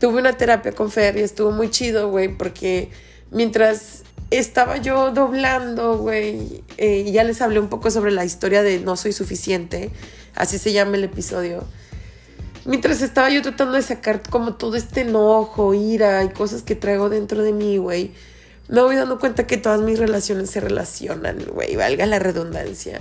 tuve 0.00 0.18
una 0.18 0.38
terapia 0.38 0.72
con 0.72 0.90
Fer 0.90 1.18
y 1.18 1.20
estuvo 1.20 1.50
muy 1.50 1.68
chido, 1.68 2.08
güey, 2.08 2.34
porque 2.34 2.88
mientras 3.30 4.02
estaba 4.30 4.78
yo 4.78 5.10
doblando, 5.10 5.98
güey, 5.98 6.64
eh, 6.78 7.04
y 7.06 7.12
ya 7.12 7.22
les 7.24 7.42
hablé 7.42 7.60
un 7.60 7.68
poco 7.68 7.90
sobre 7.90 8.12
la 8.12 8.24
historia 8.24 8.62
de 8.62 8.80
No 8.80 8.96
Soy 8.96 9.12
Suficiente 9.12 9.90
así 10.34 10.58
se 10.58 10.72
llama 10.72 10.96
el 10.96 11.04
episodio. 11.04 11.64
Mientras 12.64 13.00
estaba 13.00 13.30
yo 13.30 13.40
tratando 13.42 13.74
de 13.74 13.82
sacar 13.82 14.22
como 14.28 14.54
todo 14.54 14.76
este 14.76 15.02
enojo, 15.02 15.72
ira 15.74 16.22
y 16.24 16.28
cosas 16.28 16.62
que 16.62 16.74
traigo 16.74 17.08
dentro 17.08 17.42
de 17.42 17.52
mí, 17.52 17.78
güey, 17.78 18.12
me 18.68 18.82
voy 18.82 18.96
dando 18.96 19.18
cuenta 19.18 19.46
que 19.46 19.56
todas 19.56 19.80
mis 19.80 19.98
relaciones 19.98 20.50
se 20.50 20.60
relacionan, 20.60 21.38
güey, 21.52 21.76
valga 21.76 22.04
la 22.06 22.18
redundancia. 22.18 23.00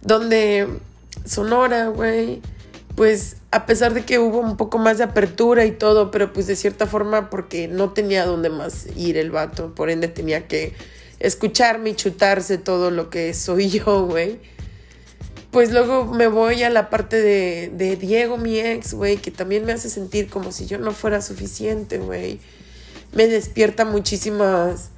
Donde 0.00 0.66
Sonora, 1.26 1.88
güey, 1.88 2.40
pues 2.96 3.36
a 3.50 3.66
pesar 3.66 3.92
de 3.92 4.04
que 4.04 4.18
hubo 4.18 4.38
un 4.38 4.56
poco 4.56 4.78
más 4.78 4.98
de 4.98 5.04
apertura 5.04 5.66
y 5.66 5.72
todo, 5.72 6.10
pero 6.10 6.32
pues 6.32 6.46
de 6.46 6.56
cierta 6.56 6.86
forma 6.86 7.30
porque 7.30 7.68
no 7.68 7.90
tenía 7.90 8.24
dónde 8.24 8.48
más 8.48 8.86
ir 8.96 9.18
el 9.18 9.30
vato, 9.30 9.74
por 9.74 9.90
ende 9.90 10.08
tenía 10.08 10.48
que 10.48 10.74
escucharme 11.20 11.90
y 11.90 11.94
chutarse 11.94 12.58
todo 12.58 12.90
lo 12.90 13.10
que 13.10 13.34
soy 13.34 13.68
yo, 13.68 14.06
güey 14.06 14.40
pues 15.50 15.72
luego 15.72 16.04
me 16.06 16.26
voy 16.26 16.62
a 16.62 16.70
la 16.70 16.90
parte 16.90 17.20
de, 17.20 17.70
de 17.72 17.96
Diego, 17.96 18.36
mi 18.36 18.58
ex, 18.58 18.94
güey, 18.94 19.16
que 19.16 19.30
también 19.30 19.64
me 19.64 19.72
hace 19.72 19.88
sentir 19.88 20.28
como 20.28 20.52
si 20.52 20.66
yo 20.66 20.78
no 20.78 20.92
fuera 20.92 21.22
suficiente, 21.22 21.98
güey. 21.98 22.38
Me 23.12 23.26
despierta 23.26 23.84
muchísimas 23.86 24.90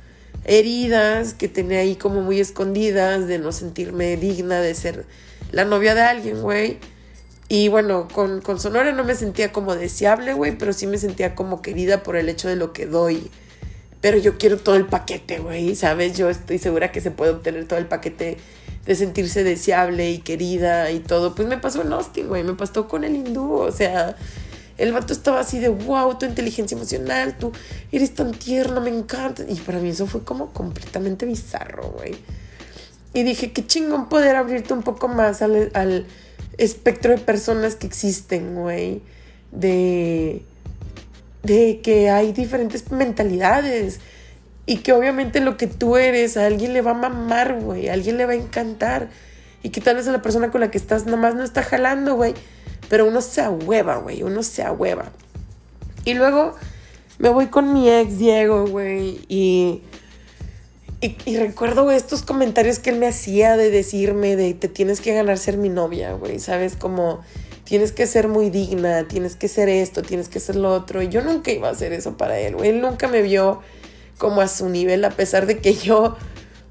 heridas 0.45 1.35
que 1.35 1.49
tenía 1.49 1.81
ahí 1.81 1.95
como 1.95 2.23
muy 2.23 2.41
escondidas, 2.41 3.29
de 3.29 3.39
no 3.39 3.53
sentirme 3.53 4.17
digna 4.17 4.61
de 4.61 4.75
ser 4.75 5.07
la 5.53 5.65
novia 5.65 5.95
de 5.95 6.03
alguien, 6.03 6.43
güey. 6.43 6.79
Y 7.49 7.69
bueno, 7.69 8.09
con, 8.13 8.41
con 8.41 8.61
Sonora 8.61 8.93
no 8.93 9.05
me 9.05 9.15
sentía 9.15 9.53
como 9.53 9.77
deseable, 9.77 10.35
güey, 10.35 10.57
pero 10.57 10.73
sí 10.73 10.87
me 10.87 10.99
sentía 10.99 11.35
como 11.35 11.63
querida 11.63 12.03
por 12.03 12.17
el 12.17 12.29
hecho 12.29 12.49
de 12.49 12.57
lo 12.57 12.73
que 12.73 12.87
doy. 12.87 13.31
Pero 14.01 14.19
yo 14.19 14.39
quiero 14.39 14.57
todo 14.57 14.77
el 14.77 14.87
paquete, 14.87 15.39
güey, 15.41 15.77
¿sabes? 15.77 16.17
Yo 16.17 16.31
estoy 16.31 16.59
segura 16.59 16.91
que 16.91 17.01
se 17.01 17.11
puede 17.11 17.33
obtener 17.33 17.67
todo 17.67 17.79
el 17.79 17.87
paquete 17.87 18.39
de 18.91 18.97
sentirse 18.97 19.45
deseable 19.45 20.11
y 20.11 20.19
querida 20.19 20.91
y 20.91 20.99
todo, 20.99 21.37
pues 21.37 21.47
me 21.47 21.57
pasó 21.59 21.83
en 21.83 21.93
Austin, 21.93 22.27
güey, 22.27 22.43
me 22.43 22.55
pasó 22.55 22.89
con 22.89 23.05
el 23.05 23.15
hindú, 23.15 23.53
o 23.53 23.71
sea, 23.71 24.17
el 24.79 24.93
vato 24.93 25.13
estaba 25.13 25.39
así 25.39 25.61
de, 25.61 25.69
wow, 25.69 26.19
tu 26.19 26.27
inteligencia 26.27 26.75
emocional, 26.75 27.39
tú 27.39 27.53
eres 27.93 28.17
tan 28.17 28.33
tierno, 28.33 28.81
me 28.81 28.91
encanta. 28.91 29.45
Y 29.49 29.55
para 29.55 29.79
mí 29.79 29.91
eso 29.91 30.09
fue 30.09 30.25
como 30.25 30.53
completamente 30.53 31.25
bizarro, 31.25 31.91
güey. 31.91 32.17
Y 33.15 33.23
dije, 33.23 33.53
qué 33.53 33.65
chingón 33.65 34.09
poder 34.09 34.35
abrirte 34.35 34.75
un 34.75 34.83
poco 34.83 35.07
más 35.07 35.41
al, 35.41 35.71
al 35.75 36.05
espectro 36.59 37.13
de 37.13 37.19
personas 37.19 37.77
que 37.77 37.87
existen, 37.87 38.57
güey. 38.57 39.03
De, 39.53 40.43
de 41.45 41.81
que 41.81 42.11
hay 42.11 42.33
diferentes 42.33 42.91
mentalidades 42.91 44.01
y 44.67 44.79
que 44.79 44.93
obviamente 44.93 45.41
lo 45.41 45.57
que 45.57 45.67
tú 45.67 45.97
eres 45.97 46.37
a 46.37 46.47
alguien 46.47 46.73
le 46.73 46.83
va 46.83 46.93
a 46.93 46.95
mamar, 46.95 47.61
güey, 47.61 47.89
a 47.89 47.95
alguien 47.95 48.17
le 48.17 48.27
va 48.27 48.33
a 48.33 48.37
encantar. 48.37 49.09
Y 49.63 49.71
que 49.71 49.81
tal 49.81 49.97
vez 49.97 50.09
a 50.09 50.13
la 50.13 50.23
persona 50.23 50.51
con 50.51 50.61
la 50.61 50.71
que 50.71 50.79
estás 50.79 51.07
nomás 51.07 51.35
no 51.35 51.43
está 51.43 51.63
jalando, 51.63 52.15
güey. 52.15 52.35
Pero 52.89 53.07
uno 53.07 53.21
se 53.21 53.41
ahueva, 53.41 53.97
güey, 53.97 54.23
uno 54.23 54.43
se 54.43 54.63
ahueva. 54.63 55.13
Y 56.05 56.15
luego 56.15 56.55
me 57.21 57.29
voy 57.29 57.47
con 57.47 57.73
mi 57.73 57.91
ex 57.91 58.19
Diego, 58.19 58.67
güey, 58.67 59.21
y, 59.29 59.83
y, 61.03 61.37
recuerdo 61.37 61.91
estos 61.91 62.23
comentarios 62.23 62.79
que 62.79 62.91
él 62.91 62.97
me 62.97 63.07
hacía 63.07 63.59
de 63.59 63.71
decirme 63.71 64.37
de 64.37 64.55
te 64.55 64.69
tienes 64.69 65.03
que 65.03 65.15
ganar 65.15 65.37
ser 65.37 65.59
mi 65.59 65.69
novia, 65.69 66.15
güey, 66.15 66.39
¿sabes? 66.39 66.77
Como 66.77 67.21
tienes 67.65 67.93
que 67.93 68.07
ser 68.07 68.27
muy 68.29 68.49
digna, 68.49 69.07
tienes 69.07 69.37
que 69.37 69.49
ser 69.49 69.69
esto, 69.69 70.01
tienes 70.03 70.31
que 70.31 70.41
ser 70.41 70.57
lo 70.57 70.73
otro. 70.73 71.03
Y 71.03 71.09
yo 71.09 71.23
nunca 71.23 71.51
iba 71.51 71.69
a 71.69 71.73
hacer 71.73 71.93
eso 71.93 72.17
para 72.17 72.39
él, 72.39 72.57
güey. 72.57 72.71
Él 72.71 72.81
nunca 72.81 73.07
me 73.07 73.21
vio 73.21 73.61
como 74.21 74.43
a 74.43 74.49
su 74.49 74.69
nivel, 74.69 75.03
a 75.07 75.11
pesar 75.11 75.47
de 75.47 75.59
que 75.59 75.73
yo 75.73 76.15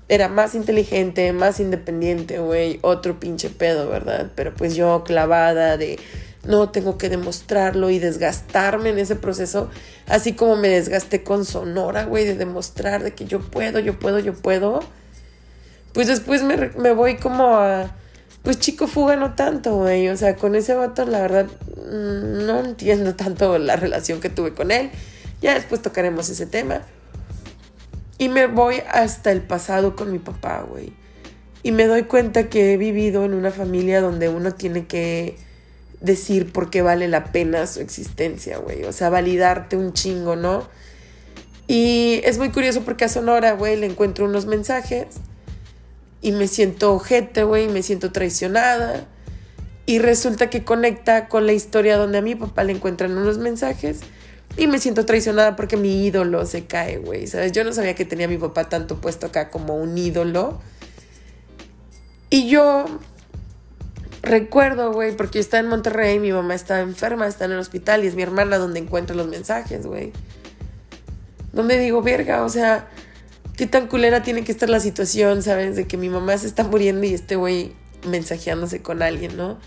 era 0.08 0.29
más 0.29 0.53
inteligente, 0.53 1.34
más 1.34 1.60
independiente, 1.60 2.38
güey, 2.38 2.77
otro 2.84 3.20
pinche 3.20 3.50
pedo, 3.50 3.89
¿verdad? 3.89 4.32
Pero 4.36 4.53
pues 4.53 4.75
yo 4.75 5.03
clavada 5.03 5.75
de 5.75 6.00
no 6.46 6.70
tengo 6.70 7.00
que 7.00 7.10
demostrarlo 7.10 7.89
y 7.89 7.98
desgastarme 7.98 8.89
en 8.89 9.00
ese 9.00 9.15
proceso, 9.15 9.70
así 10.08 10.34
como 10.34 10.58
me 10.58 10.70
desgasté 10.70 11.24
con 11.24 11.44
Sonora, 11.44 12.06
güey, 12.06 12.24
de 12.24 12.36
demostrar 12.36 13.03
de 13.03 13.15
que 13.15 13.25
yo 13.25 13.41
puedo, 13.41 13.79
yo 13.79 13.98
puedo, 13.98 14.20
yo 14.20 14.34
puedo. 14.36 14.82
Pues 15.94 16.06
después 16.06 16.44
me, 16.44 16.56
me 16.77 16.94
voy 16.94 17.18
como 17.18 17.58
a, 17.58 17.96
pues 18.44 18.60
chico 18.60 18.86
fuga 18.86 19.15
no 19.15 19.34
tanto, 19.34 19.75
güey, 19.75 20.08
o 20.10 20.18
sea, 20.18 20.36
con 20.36 20.56
ese 20.56 20.75
vato 20.75 21.03
la 21.06 21.22
verdad 21.22 21.48
mm, 21.48 22.46
no 22.46 22.60
entiendo 22.60 23.15
tanto 23.15 23.58
la 23.58 23.75
relación 23.75 24.22
que 24.22 24.29
tuve 24.29 24.53
con 24.53 24.70
él. 24.70 24.91
Ya 25.41 25.56
después 25.56 25.82
tocaremos 25.82 26.29
ese 26.29 26.46
tema. 26.46 26.84
Y 28.19 28.27
me 28.29 28.47
voy 28.47 28.83
hasta 28.91 29.31
el 29.31 29.41
pasado 29.41 29.95
con 29.95 30.11
mi 30.11 30.19
papá, 30.19 30.65
güey. 30.69 30.93
Y 31.63 31.71
me 31.71 31.88
doy 31.88 32.03
cuenta 32.03 32.49
que 32.49 32.73
he 32.73 32.77
vivido 32.77 33.23
en 33.25 33.33
una 33.33 33.49
familia 33.49 34.01
donde 34.01 34.27
uno 34.29 34.53
tiene 34.53 34.85
que 34.88 35.38
decir 36.01 36.51
por 36.51 36.69
qué 36.69 36.81
vale 36.81 37.07
la 37.07 37.31
pena 37.31 37.65
su 37.65 37.79
existencia, 37.79 38.57
güey. 38.57 38.83
O 38.83 38.91
sea, 38.91 39.09
validarte 39.09 39.77
un 39.77 39.93
chingo, 39.93 40.35
¿no? 40.35 40.67
Y 41.65 42.19
es 42.25 42.38
muy 42.38 42.49
curioso 42.49 42.81
porque 42.81 43.05
a 43.05 43.09
Sonora, 43.09 43.53
güey, 43.53 43.77
le 43.77 43.85
encuentro 43.85 44.25
unos 44.25 44.45
mensajes 44.47 45.07
y 46.21 46.33
me 46.33 46.47
siento 46.49 46.93
ojete, 46.93 47.43
güey, 47.43 47.69
me 47.69 47.83
siento 47.83 48.11
traicionada. 48.11 49.05
Y 49.85 49.99
resulta 49.99 50.49
que 50.49 50.65
conecta 50.65 51.29
con 51.29 51.45
la 51.45 51.53
historia 51.53 51.95
donde 51.95 52.17
a 52.17 52.21
mi 52.21 52.35
papá 52.35 52.65
le 52.65 52.73
encuentran 52.73 53.17
unos 53.17 53.38
mensajes 53.38 54.01
y 54.58 54.68
me 54.68 54.79
siento 54.79 55.06
traicionada 55.06 55.56
porque 55.56 55.77
mi 55.77 56.06
ídolo 56.06 56.46
se 56.46 56.65
cae, 56.65 56.98
güey. 56.98 57.27
¿Sabes? 57.27 57.51
Yo 57.51 57.63
no 57.63 57.74
sabía 57.74 57.96
que 57.96 58.06
tenía 58.06 58.27
mi 58.27 58.38
papá 58.38 58.70
tanto 58.70 59.00
puesto 59.00 59.27
acá 59.27 59.50
como 59.50 59.75
un 59.75 59.98
ídolo. 59.98 60.60
Y 62.29 62.50
yo 62.50 62.86
recuerdo, 64.22 64.91
güey, 64.91 65.15
porque 65.15 65.39
está 65.39 65.60
en 65.60 65.68
Monterrey, 65.68 66.20
mi 66.20 66.32
mamá 66.32 66.56
está 66.56 66.82
enferma, 66.82 67.27
está 67.27 67.46
en 67.46 67.53
el 67.53 67.60
hospital 67.60 68.03
y 68.03 68.08
es 68.08 68.15
mi 68.15 68.22
hermana 68.22 68.58
donde 68.58 68.79
encuentra 68.79 69.15
los 69.15 69.27
mensajes, 69.27 69.86
güey. 69.86 70.12
Donde 71.53 71.79
digo, 71.79 72.01
verga, 72.01 72.44
o 72.44 72.50
sea, 72.50 72.88
qué 73.58 73.65
tan 73.65 73.88
culera 73.88 74.22
tiene 74.24 74.44
que 74.44 74.51
estar 74.51 74.70
la 74.70 74.79
situación, 74.79 75.41
¿sabes? 75.41 75.75
De 75.75 75.88
que 75.88 75.98
mi 75.98 76.10
mamá 76.10 76.38
se 76.38 76.48
está 76.48 76.63
muriendo 76.63 77.06
y 77.06 77.13
este 77.13 77.36
güey 77.36 77.74
mensajeándose 78.08 78.82
con 78.82 79.01
alguien, 79.01 79.36
¿no? 79.36 79.58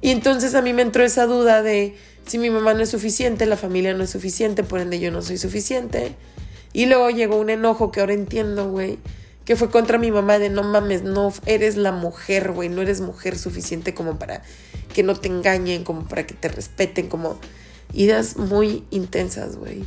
Y 0.00 0.10
entonces 0.10 0.54
a 0.54 0.62
mí 0.62 0.72
me 0.72 0.82
entró 0.82 1.04
esa 1.04 1.26
duda 1.26 1.62
de 1.62 1.96
si 2.26 2.38
mi 2.38 2.50
mamá 2.50 2.74
no 2.74 2.82
es 2.82 2.90
suficiente, 2.90 3.46
la 3.46 3.56
familia 3.56 3.94
no 3.94 4.04
es 4.04 4.10
suficiente, 4.10 4.64
por 4.64 4.80
ende 4.80 4.98
yo 4.98 5.10
no 5.10 5.22
soy 5.22 5.38
suficiente. 5.38 6.14
Y 6.72 6.86
luego 6.86 7.10
llegó 7.10 7.36
un 7.36 7.50
enojo 7.50 7.90
que 7.90 8.00
ahora 8.00 8.12
entiendo, 8.12 8.68
güey, 8.68 8.98
que 9.44 9.56
fue 9.56 9.70
contra 9.70 9.96
mi 9.96 10.10
mamá 10.10 10.38
de 10.38 10.50
no 10.50 10.62
mames, 10.62 11.02
no 11.02 11.32
eres 11.46 11.76
la 11.76 11.92
mujer, 11.92 12.52
güey, 12.52 12.68
no 12.68 12.82
eres 12.82 13.00
mujer 13.00 13.38
suficiente 13.38 13.94
como 13.94 14.18
para 14.18 14.42
que 14.92 15.02
no 15.02 15.14
te 15.14 15.28
engañen, 15.28 15.84
como 15.84 16.06
para 16.08 16.26
que 16.26 16.34
te 16.34 16.48
respeten, 16.48 17.08
como 17.08 17.38
idas 17.94 18.36
muy 18.36 18.84
intensas, 18.90 19.56
güey. 19.56 19.84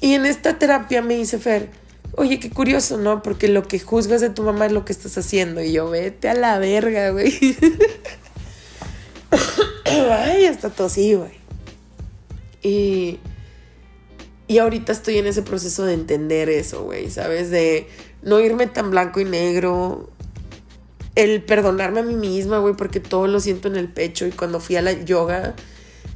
Y 0.00 0.14
en 0.14 0.26
esta 0.26 0.58
terapia 0.58 1.02
me 1.02 1.16
dice 1.16 1.38
Fer, 1.38 1.68
oye, 2.16 2.38
qué 2.38 2.50
curioso, 2.50 2.96
¿no? 2.96 3.22
Porque 3.22 3.48
lo 3.48 3.66
que 3.66 3.80
juzgas 3.80 4.20
de 4.20 4.30
tu 4.30 4.42
mamá 4.42 4.66
es 4.66 4.72
lo 4.72 4.84
que 4.84 4.92
estás 4.92 5.18
haciendo. 5.18 5.62
Y 5.62 5.72
yo, 5.72 5.90
vete 5.90 6.28
a 6.28 6.34
la 6.34 6.58
verga, 6.58 7.10
güey. 7.10 7.32
Ay, 10.10 10.46
hasta 10.46 10.70
tosí, 10.70 11.14
güey. 11.14 11.32
Y, 12.62 13.18
Y 14.46 14.58
ahorita 14.58 14.92
estoy 14.92 15.18
en 15.18 15.26
ese 15.26 15.42
proceso 15.42 15.84
de 15.84 15.94
entender 15.94 16.48
eso, 16.50 16.84
güey, 16.84 17.10
¿sabes? 17.10 17.50
De 17.50 17.86
no 18.22 18.40
irme 18.40 18.66
tan 18.66 18.90
blanco 18.90 19.20
y 19.20 19.24
negro. 19.24 20.10
El 21.14 21.42
perdonarme 21.42 22.00
a 22.00 22.02
mí 22.02 22.14
misma, 22.14 22.58
güey, 22.58 22.74
porque 22.74 23.00
todo 23.00 23.26
lo 23.26 23.40
siento 23.40 23.68
en 23.68 23.76
el 23.76 23.88
pecho. 23.88 24.26
Y 24.26 24.32
cuando 24.32 24.60
fui 24.60 24.76
a 24.76 24.82
la 24.82 24.92
yoga, 24.92 25.54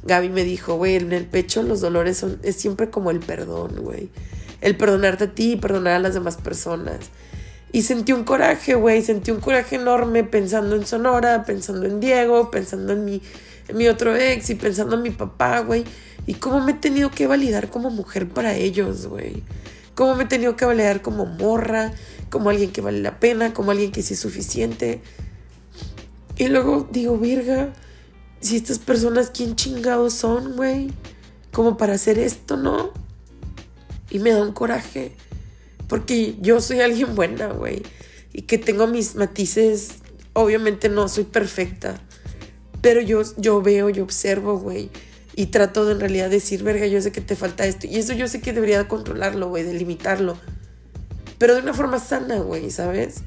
Gaby 0.03 0.29
me 0.29 0.43
dijo, 0.43 0.75
güey, 0.75 0.95
en 0.95 1.13
el 1.13 1.25
pecho 1.25 1.63
los 1.63 1.81
dolores 1.81 2.17
son, 2.17 2.39
es 2.43 2.57
siempre 2.57 2.89
como 2.89 3.09
el 3.09 3.19
perdón, 3.19 3.77
güey. 3.81 4.09
El 4.61 4.75
perdonarte 4.75 5.23
a 5.23 5.33
ti 5.33 5.53
y 5.53 5.55
perdonar 5.55 5.93
a 5.93 5.99
las 5.99 6.13
demás 6.13 6.37
personas. 6.37 7.09
Y 7.71 7.83
sentí 7.83 8.11
un 8.11 8.23
coraje, 8.25 8.75
güey, 8.75 9.01
sentí 9.01 9.31
un 9.31 9.39
coraje 9.39 9.77
enorme 9.77 10.23
pensando 10.23 10.75
en 10.75 10.85
Sonora, 10.85 11.45
pensando 11.45 11.85
en 11.85 11.99
Diego, 11.99 12.51
pensando 12.51 12.93
en 12.93 13.05
mi, 13.05 13.21
mi 13.73 13.87
otro 13.87 14.15
ex 14.15 14.49
y 14.49 14.55
pensando 14.55 14.95
en 14.95 15.03
mi 15.03 15.11
papá, 15.11 15.59
güey. 15.61 15.83
Y 16.25 16.35
cómo 16.35 16.61
me 16.61 16.73
he 16.73 16.75
tenido 16.75 17.11
que 17.11 17.27
validar 17.27 17.69
como 17.69 17.89
mujer 17.89 18.29
para 18.29 18.55
ellos, 18.55 19.07
güey. 19.07 19.43
Cómo 19.95 20.15
me 20.15 20.23
he 20.23 20.27
tenido 20.27 20.55
que 20.55 20.65
validar 20.65 21.01
como 21.01 21.25
morra, 21.25 21.91
como 22.29 22.49
alguien 22.49 22.71
que 22.71 22.81
vale 22.81 23.01
la 23.01 23.19
pena, 23.19 23.53
como 23.53 23.71
alguien 23.71 23.91
que 23.91 24.01
sí 24.01 24.13
es 24.13 24.19
suficiente. 24.19 25.01
Y 26.37 26.47
luego 26.47 26.87
digo, 26.91 27.17
virga, 27.17 27.73
si 28.39 28.55
estas 28.55 28.79
personas, 28.79 29.31
¿quién 29.33 29.55
chingados 29.55 30.13
son, 30.13 30.55
güey? 30.55 30.91
Como 31.51 31.77
para 31.77 31.93
hacer 31.93 32.17
esto, 32.17 32.55
¿no? 32.55 32.91
Y 34.09 34.19
me 34.19 34.31
da 34.31 34.41
un 34.41 34.53
coraje. 34.53 35.15
Porque 35.87 36.37
yo 36.39 36.61
soy 36.61 36.79
alguien 36.79 37.15
buena, 37.15 37.47
güey. 37.47 37.81
Y 38.31 38.43
que 38.43 38.57
tengo 38.57 38.87
mis 38.87 39.15
matices. 39.15 39.95
Obviamente 40.33 40.87
no 40.87 41.09
soy 41.09 41.25
perfecta. 41.25 41.99
Pero 42.81 43.01
yo, 43.01 43.21
yo 43.37 43.61
veo, 43.61 43.89
yo 43.89 44.03
observo, 44.03 44.57
güey. 44.57 44.89
Y 45.35 45.47
trato 45.47 45.85
de 45.85 45.93
en 45.93 45.99
realidad 45.99 46.29
decir, 46.29 46.63
verga, 46.63 46.87
yo 46.87 47.01
sé 47.01 47.11
que 47.11 47.21
te 47.21 47.35
falta 47.35 47.65
esto. 47.65 47.87
Y 47.87 47.97
eso 47.97 48.13
yo 48.13 48.27
sé 48.27 48.41
que 48.41 48.53
debería 48.53 48.87
controlarlo, 48.87 49.49
güey, 49.49 49.63
delimitarlo. 49.63 50.37
Pero 51.37 51.55
de 51.55 51.61
una 51.61 51.73
forma 51.73 51.99
sana, 51.99 52.39
güey, 52.39 52.69
¿sabes? 52.71 53.21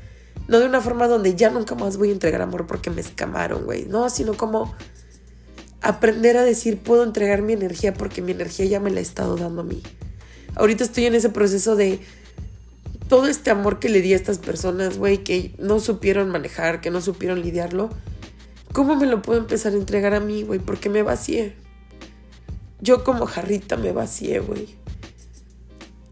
No 0.48 0.58
de 0.58 0.66
una 0.66 0.80
forma 0.80 1.08
donde 1.08 1.34
ya 1.34 1.50
nunca 1.50 1.74
más 1.74 1.96
voy 1.96 2.10
a 2.10 2.12
entregar 2.12 2.42
amor 2.42 2.66
porque 2.66 2.90
me 2.90 3.00
escamaron, 3.00 3.64
güey. 3.64 3.86
No, 3.86 4.10
sino 4.10 4.34
como 4.34 4.74
aprender 5.80 6.36
a 6.36 6.44
decir, 6.44 6.78
puedo 6.78 7.04
entregar 7.04 7.42
mi 7.42 7.52
energía 7.52 7.94
porque 7.94 8.22
mi 8.22 8.32
energía 8.32 8.66
ya 8.66 8.80
me 8.80 8.90
la 8.90 9.00
he 9.00 9.02
estado 9.02 9.36
dando 9.36 9.62
a 9.62 9.64
mí. 9.64 9.82
Ahorita 10.54 10.84
estoy 10.84 11.06
en 11.06 11.14
ese 11.14 11.30
proceso 11.30 11.76
de 11.76 12.00
todo 13.08 13.26
este 13.26 13.50
amor 13.50 13.78
que 13.78 13.88
le 13.88 14.00
di 14.00 14.12
a 14.12 14.16
estas 14.16 14.38
personas, 14.38 14.98
güey, 14.98 15.18
que 15.18 15.54
no 15.58 15.80
supieron 15.80 16.28
manejar, 16.28 16.80
que 16.80 16.90
no 16.90 17.00
supieron 17.00 17.40
lidiarlo. 17.40 17.90
¿Cómo 18.72 18.96
me 18.96 19.06
lo 19.06 19.20
puedo 19.20 19.38
empezar 19.38 19.72
a 19.72 19.76
entregar 19.76 20.14
a 20.14 20.20
mí, 20.20 20.42
güey? 20.42 20.58
Porque 20.58 20.88
me 20.88 21.02
vacié. 21.02 21.54
Yo 22.80 23.04
como 23.04 23.26
jarrita 23.26 23.76
me 23.76 23.92
vacié, 23.92 24.40
güey. 24.40 24.76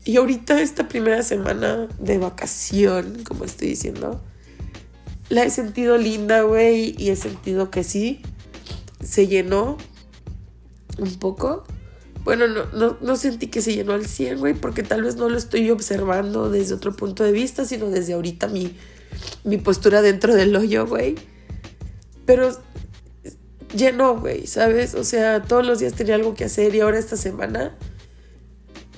Y 0.05 0.17
ahorita 0.17 0.61
esta 0.61 0.89
primera 0.89 1.23
semana 1.23 1.89
de 1.99 2.19
vacación, 2.19 3.23
como 3.25 3.45
estoy 3.45 3.69
diciendo, 3.69 4.21
la 5.29 5.45
he 5.45 5.51
sentido 5.51 5.97
linda, 5.99 6.43
güey, 6.43 6.95
y 6.99 7.11
he 7.11 7.17
sentido 7.17 7.71
que 7.71 7.85
sí, 7.85 8.21
se 9.03 9.27
llenó 9.27 9.79
un 10.99 11.15
poco. 11.19 11.65
Bueno, 12.25 12.47
no, 12.47 12.99
no, 13.01 13.17
sentí 13.17 13.47
que 13.47 13.63
se 13.63 13.75
llenó 13.75 13.93
al 13.93 14.07
100, 14.07 14.39
güey, 14.39 14.55
porque 14.55 14.83
tal 14.83 15.03
vez 15.03 15.17
no 15.17 15.29
lo 15.29 15.39
estoy 15.39 15.71
observando 15.71 16.51
desde 16.51 16.75
otro 16.75 16.95
punto 16.95 17.25
de 17.25 17.33
vista, 17.33 17.65
sino 17.65 17.89
desde 17.89 18.13
ahorita 18.13 18.49
mi, 18.49 18.77
mi 19.45 19.57
postura 19.57 20.03
dentro 20.03 20.35
del 20.35 20.55
hoyo, 20.55 20.87
güey. 20.87 21.15
Pero 22.27 22.57
llenó, 23.75 24.19
güey, 24.19 24.47
¿sabes? 24.47 24.95
O 24.95 25.05
sea, 25.05 25.43
todos 25.43 25.67
los 25.67 25.79
días 25.79 25.95
tenía 25.95 26.15
algo 26.15 26.35
que 26.35 26.45
hacer 26.45 26.75
y 26.75 26.81
ahora 26.81 26.99
esta 26.99 27.17
semana 27.17 27.77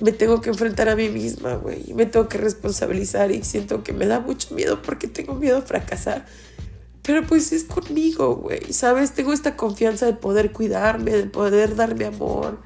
me 0.01 0.11
tengo 0.11 0.41
que 0.41 0.49
enfrentar 0.49 0.89
a 0.89 0.95
mí 0.95 1.09
misma, 1.09 1.55
güey. 1.55 1.93
Me 1.93 2.05
tengo 2.05 2.27
que 2.27 2.37
responsabilizar 2.37 3.31
y 3.31 3.43
siento 3.43 3.83
que 3.83 3.93
me 3.93 4.05
da 4.07 4.19
mucho 4.19 4.53
miedo 4.53 4.81
porque 4.81 5.07
tengo 5.07 5.35
miedo 5.35 5.57
a 5.57 5.61
fracasar. 5.61 6.25
Pero 7.03 7.25
pues 7.25 7.51
es 7.51 7.65
conmigo, 7.65 8.35
güey, 8.35 8.71
¿sabes? 8.71 9.13
Tengo 9.13 9.33
esta 9.33 9.55
confianza 9.55 10.05
de 10.05 10.13
poder 10.13 10.51
cuidarme, 10.51 11.11
de 11.11 11.23
poder 11.25 11.75
darme 11.75 12.05
amor 12.05 12.59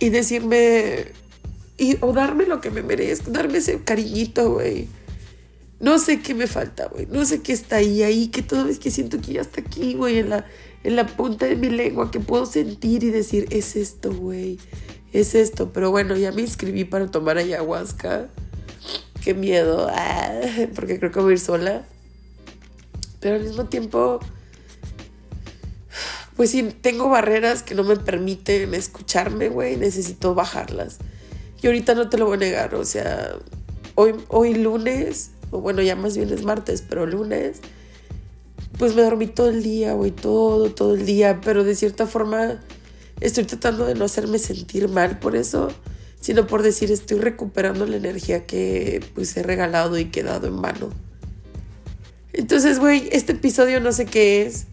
y 0.00 0.08
decirme, 0.08 1.12
y, 1.76 1.98
o 2.00 2.12
darme 2.12 2.46
lo 2.46 2.60
que 2.60 2.70
me 2.70 2.82
merezco, 2.82 3.30
darme 3.30 3.58
ese 3.58 3.82
cariñito, 3.82 4.52
güey. 4.52 4.88
No 5.80 5.98
sé 5.98 6.20
qué 6.20 6.34
me 6.34 6.46
falta, 6.46 6.86
güey. 6.86 7.06
No 7.06 7.24
sé 7.24 7.42
qué 7.42 7.52
está 7.52 7.76
ahí, 7.76 8.02
ahí, 8.02 8.28
que 8.28 8.42
toda 8.42 8.64
vez 8.64 8.78
que 8.78 8.90
siento 8.90 9.20
que 9.20 9.34
ya 9.34 9.40
está 9.40 9.60
aquí, 9.60 9.94
güey, 9.94 10.18
en 10.18 10.30
la, 10.30 10.46
en 10.82 10.96
la 10.96 11.06
punta 11.06 11.46
de 11.46 11.56
mi 11.56 11.68
lengua, 11.68 12.10
que 12.10 12.20
puedo 12.20 12.46
sentir 12.46 13.04
y 13.04 13.10
decir, 13.10 13.46
es 13.50 13.76
esto, 13.76 14.12
güey. 14.12 14.58
Es 15.12 15.34
esto. 15.34 15.72
Pero 15.72 15.90
bueno, 15.90 16.16
ya 16.16 16.32
me 16.32 16.42
inscribí 16.42 16.84
para 16.84 17.10
tomar 17.10 17.38
ayahuasca. 17.38 18.28
Qué 19.22 19.34
miedo. 19.34 19.88
Ah, 19.90 20.40
porque 20.74 20.98
creo 20.98 21.10
que 21.10 21.20
voy 21.20 21.30
a 21.30 21.34
ir 21.34 21.40
sola. 21.40 21.84
Pero 23.20 23.36
al 23.36 23.42
mismo 23.42 23.66
tiempo, 23.66 24.20
pues 26.36 26.50
sí, 26.50 26.62
tengo 26.80 27.08
barreras 27.08 27.62
que 27.62 27.74
no 27.74 27.84
me 27.84 27.96
permiten 27.96 28.74
escucharme, 28.74 29.48
güey. 29.48 29.76
Necesito 29.76 30.34
bajarlas. 30.34 30.98
Y 31.62 31.66
ahorita 31.66 31.94
no 31.94 32.08
te 32.08 32.18
lo 32.18 32.26
voy 32.26 32.36
a 32.36 32.40
negar. 32.40 32.74
O 32.74 32.84
sea, 32.84 33.36
hoy, 33.94 34.14
hoy 34.28 34.54
lunes, 34.54 35.30
bueno, 35.60 35.82
ya 35.82 35.96
más 35.96 36.16
bien 36.16 36.32
es 36.32 36.44
martes, 36.44 36.82
pero 36.88 37.06
lunes, 37.06 37.60
pues 38.78 38.94
me 38.94 39.02
dormí 39.02 39.26
todo 39.26 39.48
el 39.48 39.62
día, 39.62 39.94
güey. 39.94 40.10
Todo, 40.10 40.70
todo 40.70 40.94
el 40.94 41.06
día. 41.06 41.40
Pero 41.42 41.64
de 41.64 41.74
cierta 41.74 42.06
forma 42.06 42.60
estoy 43.20 43.44
tratando 43.44 43.86
de 43.86 43.94
no 43.94 44.04
hacerme 44.04 44.38
sentir 44.38 44.88
mal 44.88 45.18
por 45.18 45.36
eso 45.36 45.68
sino 46.24 46.46
por 46.46 46.62
decir 46.62 46.90
estoy 46.90 47.18
recuperando 47.18 47.84
la 47.84 47.96
energía 47.96 48.46
que 48.46 49.04
pues 49.14 49.36
he 49.36 49.42
regalado 49.42 49.98
y 49.98 50.06
quedado 50.06 50.46
en 50.46 50.62
vano. 50.62 50.88
Entonces, 52.32 52.78
güey, 52.78 53.10
este 53.12 53.32
episodio 53.32 53.78
no 53.78 53.92
sé 53.92 54.06
qué 54.06 54.46
es. 54.46 54.66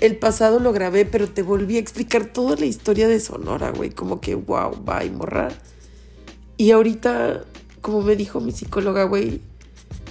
El 0.00 0.16
pasado 0.16 0.60
lo 0.60 0.72
grabé, 0.72 1.04
pero 1.04 1.28
te 1.28 1.42
volví 1.42 1.74
a 1.74 1.80
explicar 1.80 2.26
toda 2.26 2.54
la 2.54 2.66
historia 2.66 3.08
de 3.08 3.18
Sonora, 3.18 3.72
güey. 3.72 3.90
Como 3.90 4.20
que, 4.20 4.36
wow, 4.36 4.76
bye, 4.76 5.10
morra. 5.10 5.48
Y 6.56 6.70
ahorita, 6.70 7.42
como 7.80 8.02
me 8.02 8.14
dijo 8.14 8.38
mi 8.38 8.52
psicóloga, 8.52 9.02
güey, 9.06 9.40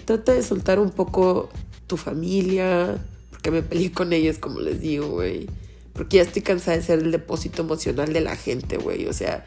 trata 0.06 0.34
de 0.34 0.44
soltar 0.44 0.80
un 0.80 0.92
poco 0.92 1.50
tu 1.88 1.98
familia, 1.98 2.98
porque 3.30 3.52
me 3.52 3.62
peleé 3.62 3.92
con 3.92 4.14
ellos, 4.14 4.38
como 4.38 4.60
les 4.60 4.82
digo, 4.82 5.08
güey. 5.08 5.48
Porque 5.94 6.18
ya 6.18 6.24
estoy 6.24 6.42
cansada 6.42 6.78
de 6.78 6.84
ser 6.84 7.00
el 7.00 7.12
depósito 7.12 7.62
emocional 7.62 8.14
de 8.14 8.22
la 8.22 8.36
gente, 8.36 8.78
güey. 8.78 9.08
O 9.08 9.14
sea, 9.14 9.46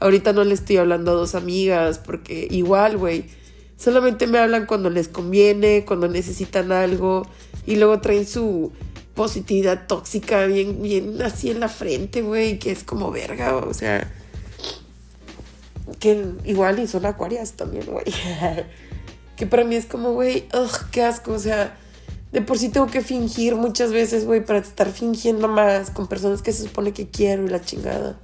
ahorita 0.00 0.32
no 0.32 0.44
le 0.44 0.54
estoy 0.54 0.78
hablando 0.78 1.10
a 1.12 1.14
dos 1.14 1.34
amigas, 1.34 1.98
porque 1.98 2.48
igual, 2.50 2.96
güey 2.96 3.26
Solamente 3.80 4.26
me 4.26 4.38
hablan 4.38 4.66
cuando 4.66 4.90
les 4.90 5.08
conviene, 5.08 5.86
cuando 5.86 6.06
necesitan 6.06 6.70
algo 6.70 7.26
y 7.66 7.76
luego 7.76 7.98
traen 8.02 8.26
su 8.26 8.72
positividad 9.14 9.86
tóxica 9.86 10.44
bien, 10.44 10.82
bien 10.82 11.22
así 11.22 11.50
en 11.50 11.60
la 11.60 11.68
frente, 11.68 12.20
güey, 12.20 12.58
que 12.58 12.72
es 12.72 12.84
como 12.84 13.10
verga, 13.10 13.56
o 13.56 13.72
sea, 13.72 14.12
que 15.98 16.26
igual 16.44 16.78
y 16.78 16.86
son 16.88 17.06
acuarias 17.06 17.54
también, 17.54 17.86
güey. 17.86 18.04
que 19.40 19.46
para 19.46 19.64
mí 19.64 19.74
es 19.74 19.86
como, 19.86 20.12
güey, 20.12 20.46
qué 20.90 21.02
asco, 21.02 21.32
o 21.32 21.38
sea, 21.38 21.74
de 22.30 22.42
por 22.42 22.58
sí 22.58 22.68
tengo 22.68 22.88
que 22.88 23.00
fingir 23.00 23.56
muchas 23.56 23.90
veces, 23.90 24.26
güey, 24.26 24.44
para 24.44 24.58
estar 24.58 24.90
fingiendo 24.90 25.48
más 25.48 25.88
con 25.88 26.08
personas 26.08 26.42
que 26.42 26.52
se 26.52 26.64
supone 26.64 26.92
que 26.92 27.08
quiero 27.08 27.46
y 27.46 27.48
la 27.48 27.62
chingada. 27.62 28.20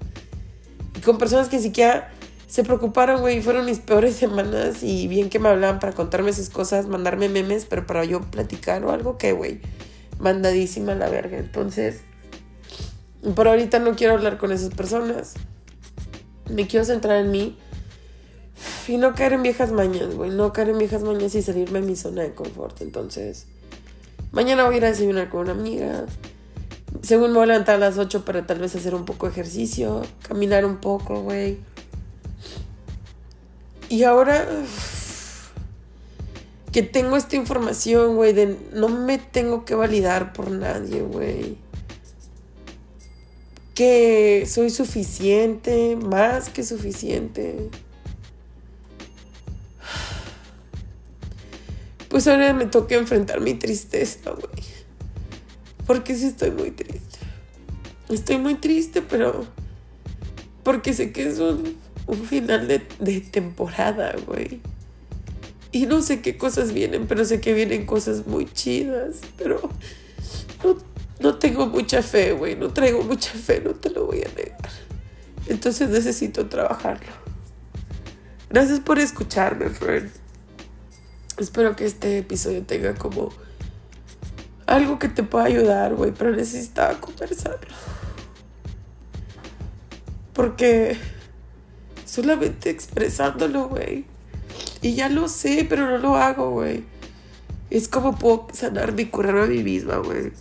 Y 0.94 1.00
con 1.00 1.16
personas 1.16 1.48
que 1.48 1.56
ni 1.56 1.62
siquiera 1.62 2.10
se 2.46 2.64
preocuparon, 2.64 3.22
güey, 3.22 3.40
fueron 3.40 3.64
mis 3.64 3.78
peores 3.78 4.14
semanas 4.18 4.82
y 4.82 5.08
bien 5.08 5.30
que 5.30 5.38
me 5.38 5.48
hablaban 5.48 5.78
para 5.78 5.94
contarme 5.94 6.34
sus 6.34 6.50
cosas, 6.50 6.86
mandarme 6.86 7.30
memes, 7.30 7.64
pero 7.64 7.86
para 7.86 8.04
yo 8.04 8.20
platicar 8.20 8.84
o 8.84 8.92
algo 8.92 9.16
que, 9.16 9.32
güey, 9.32 9.62
mandadísima 10.18 10.94
la 10.94 11.08
verga. 11.08 11.38
Entonces, 11.38 12.02
por 13.34 13.48
ahorita 13.48 13.78
no 13.78 13.96
quiero 13.96 14.12
hablar 14.12 14.36
con 14.36 14.52
esas 14.52 14.68
personas. 14.74 15.32
Me 16.50 16.66
quiero 16.66 16.84
centrar 16.84 17.24
en 17.24 17.30
mí 17.30 17.58
y 18.88 18.96
no 18.96 19.14
caer 19.14 19.34
en 19.34 19.42
viejas 19.42 19.72
mañas, 19.72 20.14
güey, 20.14 20.30
no 20.30 20.52
caer 20.52 20.70
en 20.70 20.78
viejas 20.78 21.02
mañas 21.02 21.34
y 21.34 21.42
salirme 21.42 21.80
de 21.80 21.86
mi 21.86 21.96
zona 21.96 22.22
de 22.22 22.34
confort. 22.34 22.80
Entonces, 22.80 23.46
mañana 24.32 24.64
voy 24.64 24.74
a 24.74 24.78
ir 24.78 24.84
a 24.84 24.88
desayunar 24.88 25.28
con 25.28 25.42
una 25.42 25.52
amiga. 25.52 26.06
Según 27.02 27.28
me 27.28 27.34
voy 27.34 27.44
a 27.44 27.46
levantar 27.46 27.76
a 27.76 27.78
las 27.78 27.98
8 27.98 28.24
para 28.24 28.46
tal 28.46 28.58
vez 28.58 28.74
hacer 28.74 28.94
un 28.94 29.04
poco 29.04 29.26
de 29.26 29.32
ejercicio, 29.32 30.02
caminar 30.22 30.64
un 30.64 30.78
poco, 30.78 31.20
güey 31.22 31.58
y 33.88 34.02
ahora 34.02 34.46
que 36.72 36.82
tengo 36.82 37.16
esta 37.16 37.36
información, 37.36 38.16
güey, 38.16 38.32
de 38.32 38.56
no 38.72 38.88
me 38.88 39.18
tengo 39.18 39.64
que 39.64 39.74
validar 39.74 40.32
por 40.32 40.50
nadie, 40.50 41.02
güey. 41.02 41.56
Que 43.74 44.44
soy 44.48 44.70
suficiente, 44.70 45.96
más 45.96 46.48
que 46.48 46.64
suficiente. 46.64 47.70
Pues 52.16 52.28
ahora 52.28 52.54
me 52.54 52.64
toca 52.64 52.94
enfrentar 52.94 53.42
mi 53.42 53.52
tristeza, 53.52 54.30
güey. 54.30 54.64
Porque 55.86 56.14
sí 56.14 56.28
estoy 56.28 56.50
muy 56.50 56.70
triste. 56.70 57.18
Estoy 58.08 58.38
muy 58.38 58.54
triste, 58.54 59.02
pero 59.02 59.44
porque 60.62 60.94
sé 60.94 61.12
que 61.12 61.28
es 61.28 61.38
un 61.40 61.76
un 62.06 62.24
final 62.24 62.68
de, 62.68 62.86
de 63.00 63.20
temporada, 63.20 64.14
güey. 64.26 64.62
Y 65.72 65.84
no 65.84 66.00
sé 66.00 66.22
qué 66.22 66.38
cosas 66.38 66.72
vienen, 66.72 67.06
pero 67.06 67.22
sé 67.26 67.42
que 67.42 67.52
vienen 67.52 67.84
cosas 67.84 68.26
muy 68.26 68.46
chidas. 68.46 69.16
Pero 69.36 69.60
no, 70.64 70.78
no 71.20 71.38
tengo 71.38 71.66
mucha 71.66 72.00
fe, 72.00 72.32
güey. 72.32 72.56
No 72.56 72.72
traigo 72.72 73.02
mucha 73.02 73.32
fe, 73.32 73.60
no 73.60 73.74
te 73.74 73.90
lo 73.90 74.06
voy 74.06 74.22
a 74.22 74.34
negar. 74.34 74.70
Entonces 75.48 75.90
necesito 75.90 76.46
trabajarlo. 76.46 77.12
Gracias 78.48 78.80
por 78.80 78.98
escucharme, 78.98 79.68
friend. 79.68 80.10
Espero 81.38 81.76
que 81.76 81.84
este 81.84 82.18
episodio 82.18 82.62
tenga 82.62 82.94
como 82.94 83.30
algo 84.66 84.98
que 84.98 85.08
te 85.08 85.22
pueda 85.22 85.44
ayudar, 85.44 85.94
güey, 85.94 86.12
pero 86.12 86.34
necesitaba 86.34 86.98
conversarlo. 86.98 87.74
Porque 90.32 90.96
solamente 92.04 92.70
expresándolo, 92.70 93.68
güey. 93.68 94.04
Y 94.80 94.94
ya 94.94 95.08
lo 95.08 95.28
sé, 95.28 95.66
pero 95.68 95.90
no 95.90 95.98
lo 95.98 96.16
hago, 96.16 96.50
güey. 96.50 96.84
Es 97.68 97.88
como 97.88 98.16
puedo 98.16 98.48
sanar 98.52 98.98
y 98.98 99.06
curar 99.06 99.36
a 99.36 99.46
mí 99.46 99.62
misma, 99.62 99.98
güey. 99.98 100.32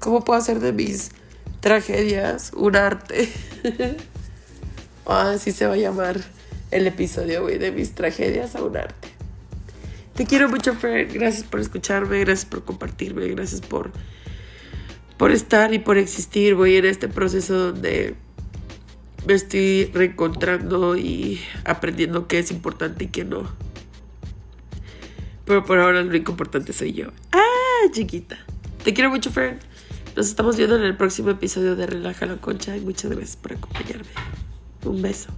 ¿Cómo 0.00 0.24
puedo 0.24 0.38
hacer 0.38 0.58
de 0.60 0.72
mis 0.72 1.10
tragedias 1.60 2.52
un 2.54 2.76
arte? 2.76 3.28
ah, 5.06 5.30
así 5.34 5.52
se 5.52 5.66
va 5.66 5.74
a 5.74 5.76
llamar 5.76 6.20
el 6.70 6.86
episodio, 6.86 7.42
güey, 7.42 7.58
de 7.58 7.70
mis 7.70 7.94
tragedias 7.94 8.56
a 8.56 8.62
un 8.62 8.76
arte. 8.76 9.05
Te 10.16 10.24
quiero 10.24 10.48
mucho, 10.48 10.72
Fred. 10.72 11.10
Gracias 11.12 11.44
por 11.44 11.60
escucharme, 11.60 12.20
gracias 12.20 12.46
por 12.46 12.64
compartirme, 12.64 13.28
gracias 13.28 13.60
por, 13.60 13.92
por 15.18 15.30
estar 15.30 15.74
y 15.74 15.78
por 15.78 15.98
existir, 15.98 16.54
güey, 16.54 16.76
en 16.76 16.86
este 16.86 17.08
proceso 17.08 17.72
donde 17.72 18.14
me 19.26 19.34
estoy 19.34 19.90
reencontrando 19.92 20.96
y 20.96 21.40
aprendiendo 21.64 22.28
qué 22.28 22.38
es 22.38 22.50
importante 22.50 23.04
y 23.04 23.08
qué 23.08 23.24
no. 23.24 23.46
Pero 25.44 25.64
por 25.64 25.78
ahora 25.78 26.00
lo 26.00 26.08
único 26.08 26.32
importante 26.32 26.72
soy 26.72 26.94
yo. 26.94 27.08
Ah, 27.32 27.90
chiquita. 27.92 28.38
Te 28.84 28.94
quiero 28.94 29.10
mucho, 29.10 29.30
Fred. 29.30 29.58
Nos 30.16 30.28
estamos 30.28 30.56
viendo 30.56 30.76
en 30.76 30.82
el 30.82 30.96
próximo 30.96 31.28
episodio 31.28 31.76
de 31.76 31.86
Relaja 31.86 32.24
la 32.24 32.36
Concha 32.36 32.74
y 32.74 32.80
muchas 32.80 33.10
gracias 33.10 33.36
por 33.36 33.52
acompañarme. 33.52 34.08
Un 34.84 35.02
beso. 35.02 35.28